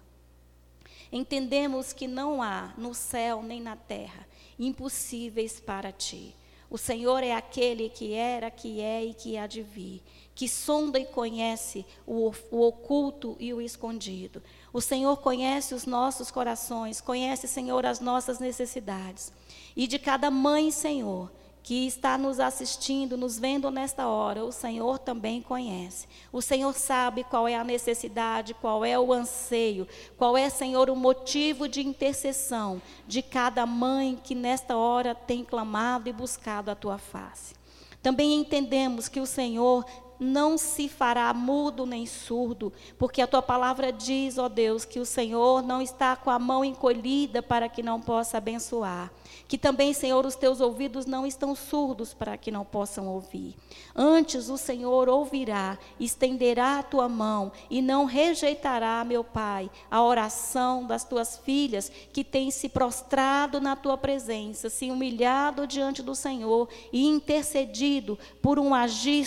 Entendemos 1.12 1.92
que 1.92 2.08
não 2.08 2.42
há 2.42 2.74
no 2.76 2.94
céu 2.94 3.42
nem 3.42 3.60
na 3.60 3.76
terra 3.76 4.26
impossíveis 4.58 5.60
para 5.60 5.92
ti. 5.92 6.34
O 6.68 6.76
Senhor 6.76 7.22
é 7.22 7.32
aquele 7.32 7.88
que 7.88 8.12
era, 8.12 8.50
que 8.50 8.80
é 8.80 9.04
e 9.04 9.14
que 9.14 9.36
há 9.36 9.46
de 9.46 9.62
vir, 9.62 10.02
que 10.34 10.48
sonda 10.48 10.98
e 10.98 11.04
conhece 11.04 11.86
o, 12.04 12.32
o, 12.50 12.66
oculto 12.66 13.36
e 13.38 13.54
o 13.54 13.60
escondido. 13.60 14.42
O 14.72 14.80
Senhor 14.80 15.16
conhece 15.18 15.74
os 15.74 15.86
nossos 15.86 16.30
corações, 16.30 17.00
conhece, 17.00 17.46
Senhor, 17.46 17.86
as 17.86 18.00
nossas 18.00 18.40
necessidades. 18.40 19.32
E 19.76 19.86
de 19.86 19.98
cada 19.98 20.28
mãe, 20.28 20.72
Senhor, 20.72 21.30
que 21.66 21.84
está 21.84 22.16
nos 22.16 22.38
assistindo, 22.38 23.16
nos 23.16 23.40
vendo 23.40 23.72
nesta 23.72 24.06
hora, 24.06 24.44
o 24.44 24.52
Senhor 24.52 25.00
também 25.00 25.42
conhece. 25.42 26.06
O 26.32 26.40
Senhor 26.40 26.72
sabe 26.72 27.24
qual 27.24 27.48
é 27.48 27.56
a 27.56 27.64
necessidade, 27.64 28.54
qual 28.54 28.84
é 28.84 28.96
o 28.96 29.12
anseio, 29.12 29.88
qual 30.16 30.36
é, 30.36 30.48
Senhor, 30.48 30.88
o 30.88 30.94
motivo 30.94 31.68
de 31.68 31.84
intercessão 31.84 32.80
de 33.04 33.20
cada 33.20 33.66
mãe 33.66 34.16
que 34.22 34.32
nesta 34.32 34.76
hora 34.76 35.12
tem 35.12 35.42
clamado 35.42 36.08
e 36.08 36.12
buscado 36.12 36.70
a 36.70 36.76
tua 36.76 36.98
face. 36.98 37.56
Também 38.00 38.34
entendemos 38.34 39.08
que 39.08 39.18
o 39.18 39.26
Senhor 39.26 39.84
não 40.18 40.56
se 40.56 40.88
fará 40.88 41.32
mudo 41.32 41.86
nem 41.86 42.06
surdo, 42.06 42.72
porque 42.98 43.20
a 43.20 43.26
tua 43.26 43.42
palavra 43.42 43.92
diz, 43.92 44.38
ó 44.38 44.48
Deus, 44.48 44.84
que 44.84 45.00
o 45.00 45.06
Senhor 45.06 45.62
não 45.62 45.82
está 45.82 46.16
com 46.16 46.30
a 46.30 46.38
mão 46.38 46.64
encolhida 46.64 47.42
para 47.42 47.68
que 47.68 47.82
não 47.82 48.00
possa 48.00 48.38
abençoar. 48.38 49.10
Que 49.48 49.56
também, 49.56 49.92
Senhor, 49.92 50.26
os 50.26 50.34
teus 50.34 50.60
ouvidos 50.60 51.06
não 51.06 51.26
estão 51.26 51.54
surdos 51.54 52.12
para 52.12 52.36
que 52.36 52.50
não 52.50 52.64
possam 52.64 53.06
ouvir. 53.06 53.54
Antes 53.94 54.48
o 54.48 54.56
Senhor 54.56 55.08
ouvirá, 55.08 55.78
estenderá 56.00 56.78
a 56.78 56.82
tua 56.82 57.08
mão 57.08 57.52
e 57.70 57.80
não 57.80 58.04
rejeitará, 58.04 59.04
meu 59.04 59.22
Pai, 59.22 59.70
a 59.90 60.02
oração 60.02 60.84
das 60.84 61.04
tuas 61.04 61.38
filhas 61.38 61.90
que 62.12 62.24
têm 62.24 62.50
se 62.50 62.68
prostrado 62.68 63.60
na 63.60 63.76
tua 63.76 63.96
presença, 63.96 64.68
se 64.68 64.90
humilhado 64.90 65.66
diante 65.66 66.02
do 66.02 66.14
Senhor 66.14 66.68
e 66.92 67.06
intercedido 67.06 68.18
por 68.42 68.58
um 68.58 68.74
agir 68.74 69.24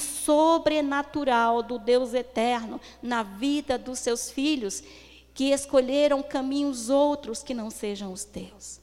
sobrenatural 0.80 1.62
do 1.62 1.78
Deus 1.78 2.14
eterno 2.14 2.80
na 3.02 3.24
vida 3.24 3.78
dos 3.78 4.00
seus 4.00 4.32
filhos 4.32 4.84
que 5.34 5.52
escolheram 5.52 6.24
caminhos 6.24 6.90
outros 6.90 7.44
que 7.44 7.54
não 7.54 7.70
sejam 7.70 8.12
os 8.12 8.24
teus. 8.24 8.80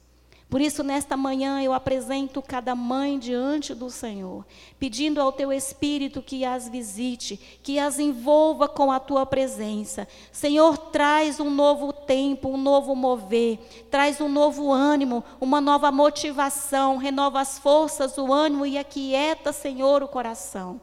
Por 0.49 0.61
isso, 0.61 0.85
nesta 0.85 1.17
manhã, 1.17 1.61
eu 1.61 1.73
apresento 1.73 2.41
cada 2.41 2.73
mãe 2.73 3.19
diante 3.19 3.75
do 3.75 3.91
Senhor, 3.91 4.47
pedindo 4.79 5.21
ao 5.21 5.33
teu 5.33 5.53
Espírito 5.53 6.23
que 6.23 6.45
as 6.45 6.69
visite, 6.69 7.37
que 7.65 7.81
as 7.81 7.99
envolva 7.99 8.69
com 8.69 8.93
a 8.93 9.01
tua 9.01 9.27
presença. 9.27 10.07
Senhor, 10.31 10.79
traz 10.79 11.41
um 11.41 11.51
novo 11.51 11.93
tempo, 11.93 12.49
um 12.49 12.57
novo 12.57 12.95
mover, 12.95 13.59
traz 13.91 14.21
um 14.21 14.29
novo 14.29 14.73
ânimo, 14.73 15.25
uma 15.41 15.61
nova 15.61 15.91
motivação, 15.91 16.97
renova 16.97 17.41
as 17.41 17.59
forças, 17.59 18.17
o 18.17 18.33
ânimo 18.33 18.65
e 18.65 18.79
aquieta, 18.79 19.53
Senhor, 19.53 20.01
o 20.01 20.09
coração. 20.09 20.81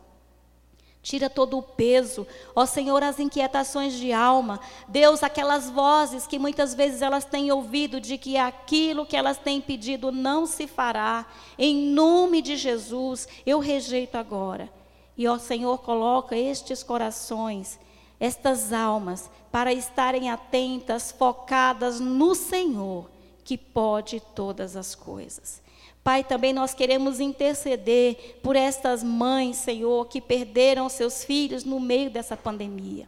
Tira 1.03 1.29
todo 1.29 1.57
o 1.57 1.61
peso, 1.61 2.25
ó 2.55 2.65
Senhor, 2.65 3.03
as 3.03 3.19
inquietações 3.19 3.93
de 3.95 4.13
alma. 4.13 4.57
Deus, 4.87 5.21
aquelas 5.21 5.69
vozes 5.69 6.25
que 6.25 6.39
muitas 6.39 6.73
vezes 6.73 7.01
elas 7.01 7.25
têm 7.25 7.51
ouvido 7.51 7.99
de 7.99 8.17
que 8.17 8.37
aquilo 8.37 9.05
que 9.05 9.17
elas 9.17 9.37
têm 9.37 9.59
pedido 9.59 10.13
não 10.13 10.45
se 10.45 10.65
fará. 10.65 11.25
Em 11.59 11.75
nome 11.75 12.41
de 12.41 12.55
Jesus, 12.55 13.27
eu 13.45 13.59
rejeito 13.59 14.15
agora. 14.15 14.71
E 15.17 15.27
ó 15.27 15.37
Senhor, 15.37 15.79
coloca 15.79 16.37
estes 16.37 16.81
corações, 16.81 17.77
estas 18.17 18.71
almas, 18.71 19.29
para 19.51 19.73
estarem 19.73 20.31
atentas, 20.31 21.11
focadas 21.11 21.99
no 21.99 22.33
Senhor, 22.33 23.09
que 23.43 23.57
pode 23.57 24.21
todas 24.33 24.77
as 24.77 24.95
coisas. 24.95 25.62
Pai, 26.03 26.23
também 26.23 26.51
nós 26.51 26.73
queremos 26.73 27.19
interceder 27.21 28.39
por 28.43 28.55
estas 28.55 29.01
mães, 29.01 29.55
Senhor, 29.55 30.05
que 30.07 30.19
perderam 30.19 30.89
seus 30.89 31.23
filhos 31.23 31.63
no 31.63 31.79
meio 31.79 32.09
dessa 32.09 32.35
pandemia. 32.35 33.07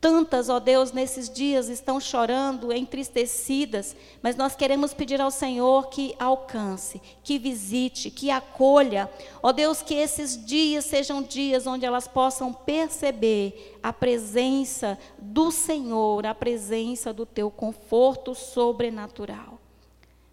Tantas, 0.00 0.48
ó 0.48 0.60
Deus, 0.60 0.92
nesses 0.92 1.28
dias 1.28 1.68
estão 1.68 1.98
chorando, 1.98 2.72
entristecidas, 2.72 3.96
mas 4.22 4.36
nós 4.36 4.54
queremos 4.54 4.94
pedir 4.94 5.20
ao 5.20 5.30
Senhor 5.30 5.88
que 5.88 6.14
alcance, 6.20 7.02
que 7.24 7.36
visite, 7.36 8.08
que 8.08 8.30
acolha. 8.30 9.10
Ó 9.42 9.50
Deus, 9.50 9.82
que 9.82 9.94
esses 9.94 10.44
dias 10.44 10.84
sejam 10.84 11.20
dias 11.20 11.66
onde 11.66 11.84
elas 11.84 12.06
possam 12.06 12.52
perceber 12.52 13.76
a 13.82 13.92
presença 13.92 14.96
do 15.18 15.50
Senhor, 15.50 16.26
a 16.26 16.34
presença 16.34 17.12
do 17.12 17.26
teu 17.26 17.50
conforto 17.50 18.36
sobrenatural. 18.36 19.57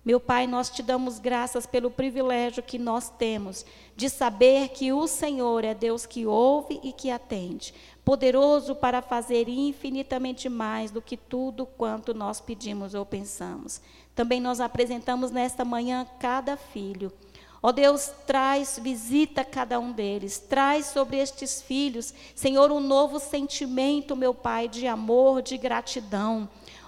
Meu 0.05 0.19
Pai, 0.19 0.45
nós 0.45 0.69
te 0.69 0.83
damos 0.83 1.17
graças 1.17 1.65
pelo 1.65 1.89
privilégio 1.89 2.61
que 2.61 2.77
nós 2.77 3.09
temos 3.09 3.65
de 3.95 4.07
saber 4.07 4.69
que 4.69 4.93
o 4.93 5.07
Senhor 5.07 5.63
é 5.63 5.73
Deus 5.73 6.05
que 6.05 6.27
ouve 6.27 6.79
e 6.83 6.93
que 6.93 7.09
atende, 7.09 7.73
poderoso 8.03 8.75
para 8.75 9.01
fazer 9.01 9.49
infinitamente 9.49 10.47
mais 10.47 10.91
do 10.91 11.01
que 11.01 11.17
tudo 11.17 11.65
quanto 11.65 12.13
nós 12.13 12.39
pedimos 12.39 12.93
ou 12.93 13.03
pensamos. 13.03 13.81
Também 14.13 14.39
nós 14.39 14.59
apresentamos 14.59 15.31
nesta 15.31 15.65
manhã 15.65 16.05
cada 16.19 16.55
filho. 16.55 17.11
Ó 17.63 17.71
Deus, 17.71 18.11
traz, 18.27 18.79
visita 18.79 19.43
cada 19.43 19.79
um 19.79 19.91
deles, 19.91 20.37
traz 20.37 20.85
sobre 20.85 21.17
estes 21.17 21.63
filhos, 21.63 22.13
Senhor, 22.35 22.71
um 22.71 22.79
novo 22.79 23.19
sentimento, 23.19 24.15
meu 24.15 24.35
Pai, 24.35 24.67
de 24.67 24.85
amor, 24.85 25.41
de 25.41 25.57
gratidão. 25.57 26.47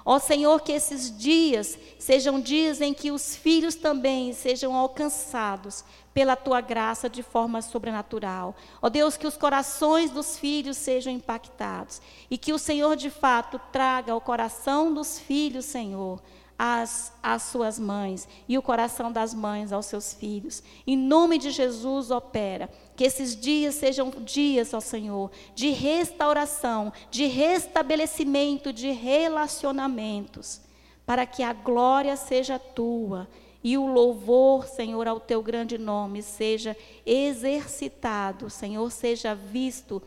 Ó 0.10 0.20
Senhor, 0.20 0.62
que 0.62 0.72
esses 0.72 1.16
dias 1.18 1.78
sejam 2.00 2.40
dias 2.40 2.80
em 2.80 2.94
que 2.94 3.12
os 3.12 3.36
filhos 3.36 3.76
também 3.76 4.32
sejam 4.32 4.74
alcançados 4.74 5.84
pela 6.14 6.34
tua 6.34 6.62
graça 6.62 7.10
de 7.10 7.22
forma 7.22 7.62
sobrenatural. 7.62 8.56
Ó 8.82 8.88
Deus, 8.88 9.18
que 9.18 9.28
os 9.28 9.36
corações 9.36 10.10
dos 10.10 10.40
filhos 10.40 10.78
sejam 10.78 11.12
impactados 11.12 12.02
e 12.32 12.38
que 12.38 12.54
o 12.54 12.58
Senhor 12.58 12.96
de 12.96 13.10
fato 13.10 13.60
traga 13.70 14.14
ao 14.14 14.22
coração 14.22 14.94
dos 14.94 15.20
filhos, 15.20 15.66
Senhor, 15.66 16.22
as, 16.58 17.14
as 17.22 17.44
suas 17.44 17.78
mães 17.78 18.28
e 18.48 18.58
o 18.58 18.62
coração 18.62 19.12
das 19.12 19.34
mães 19.34 19.72
aos 19.72 19.86
seus 19.86 20.14
filhos. 20.14 20.64
Em 20.86 20.98
nome 20.98 21.38
de 21.38 21.52
Jesus, 21.52 22.10
opera. 22.10 22.70
Que 22.96 23.04
esses 23.04 23.36
dias 23.36 23.76
sejam 23.76 24.10
dias, 24.10 24.74
ó 24.74 24.80
Senhor, 24.80 25.32
de 25.54 25.70
restauração, 25.70 26.92
de 27.12 27.26
restabelecimento 27.26 28.74
de 28.74 28.92
relacionamentos, 28.92 30.62
para 31.06 31.26
que 31.26 31.44
a 31.44 31.54
glória 31.54 32.16
seja 32.16 32.58
tua 32.58 33.28
e 33.64 33.78
o 33.78 33.86
louvor, 33.86 34.66
Senhor, 34.66 35.08
ao 35.08 35.20
teu 35.20 35.44
grande 35.44 35.78
nome 35.78 36.22
seja 36.22 36.76
exercitado, 37.06 38.50
Senhor, 38.50 38.90
seja 38.92 39.36
visto 39.36 40.02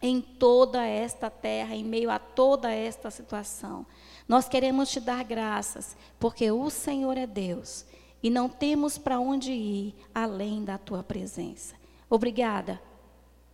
em 0.00 0.20
toda 0.20 0.86
esta 0.86 1.28
terra, 1.28 1.74
em 1.74 1.84
meio 1.84 2.10
a 2.10 2.18
toda 2.18 2.72
esta 2.72 3.10
situação. 3.10 3.84
Nós 4.28 4.46
queremos 4.46 4.90
te 4.90 5.00
dar 5.00 5.24
graças, 5.24 5.96
porque 6.20 6.50
o 6.50 6.68
Senhor 6.68 7.16
é 7.16 7.26
Deus 7.26 7.86
e 8.22 8.28
não 8.28 8.48
temos 8.48 8.98
para 8.98 9.18
onde 9.18 9.52
ir 9.52 9.94
além 10.14 10.64
da 10.64 10.76
tua 10.76 11.02
presença. 11.02 11.74
Obrigada 12.10 12.80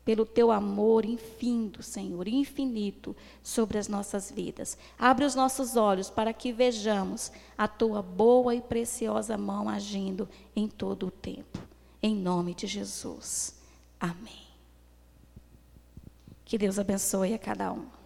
pelo 0.05 0.27
teu 0.27 0.51
amor 0.51 1.05
infindo, 1.05 1.83
Senhor, 1.83 2.29
infinito 2.29 3.17
sobre 3.43 3.79
as 3.79 3.89
nossas 3.89 4.31
vidas. 4.31 4.77
Abre 4.99 5.25
os 5.25 5.35
nossos 5.35 5.77
olhos 5.77 6.11
para 6.11 6.33
que 6.33 6.53
vejamos 6.53 7.33
a 7.57 7.67
tua 7.67 8.03
boa 8.03 8.55
e 8.55 8.61
preciosa 8.61 9.39
mão 9.39 9.69
agindo 9.69 10.29
em 10.55 10.69
todo 10.69 11.07
o 11.07 11.11
tempo. 11.11 11.59
Em 12.03 12.15
nome 12.15 12.53
de 12.53 12.67
Jesus. 12.67 13.55
Amém. 13.99 14.45
Que 16.45 16.59
Deus 16.59 16.79
abençoe 16.79 17.33
a 17.33 17.39
cada 17.39 17.73
um. 17.73 18.04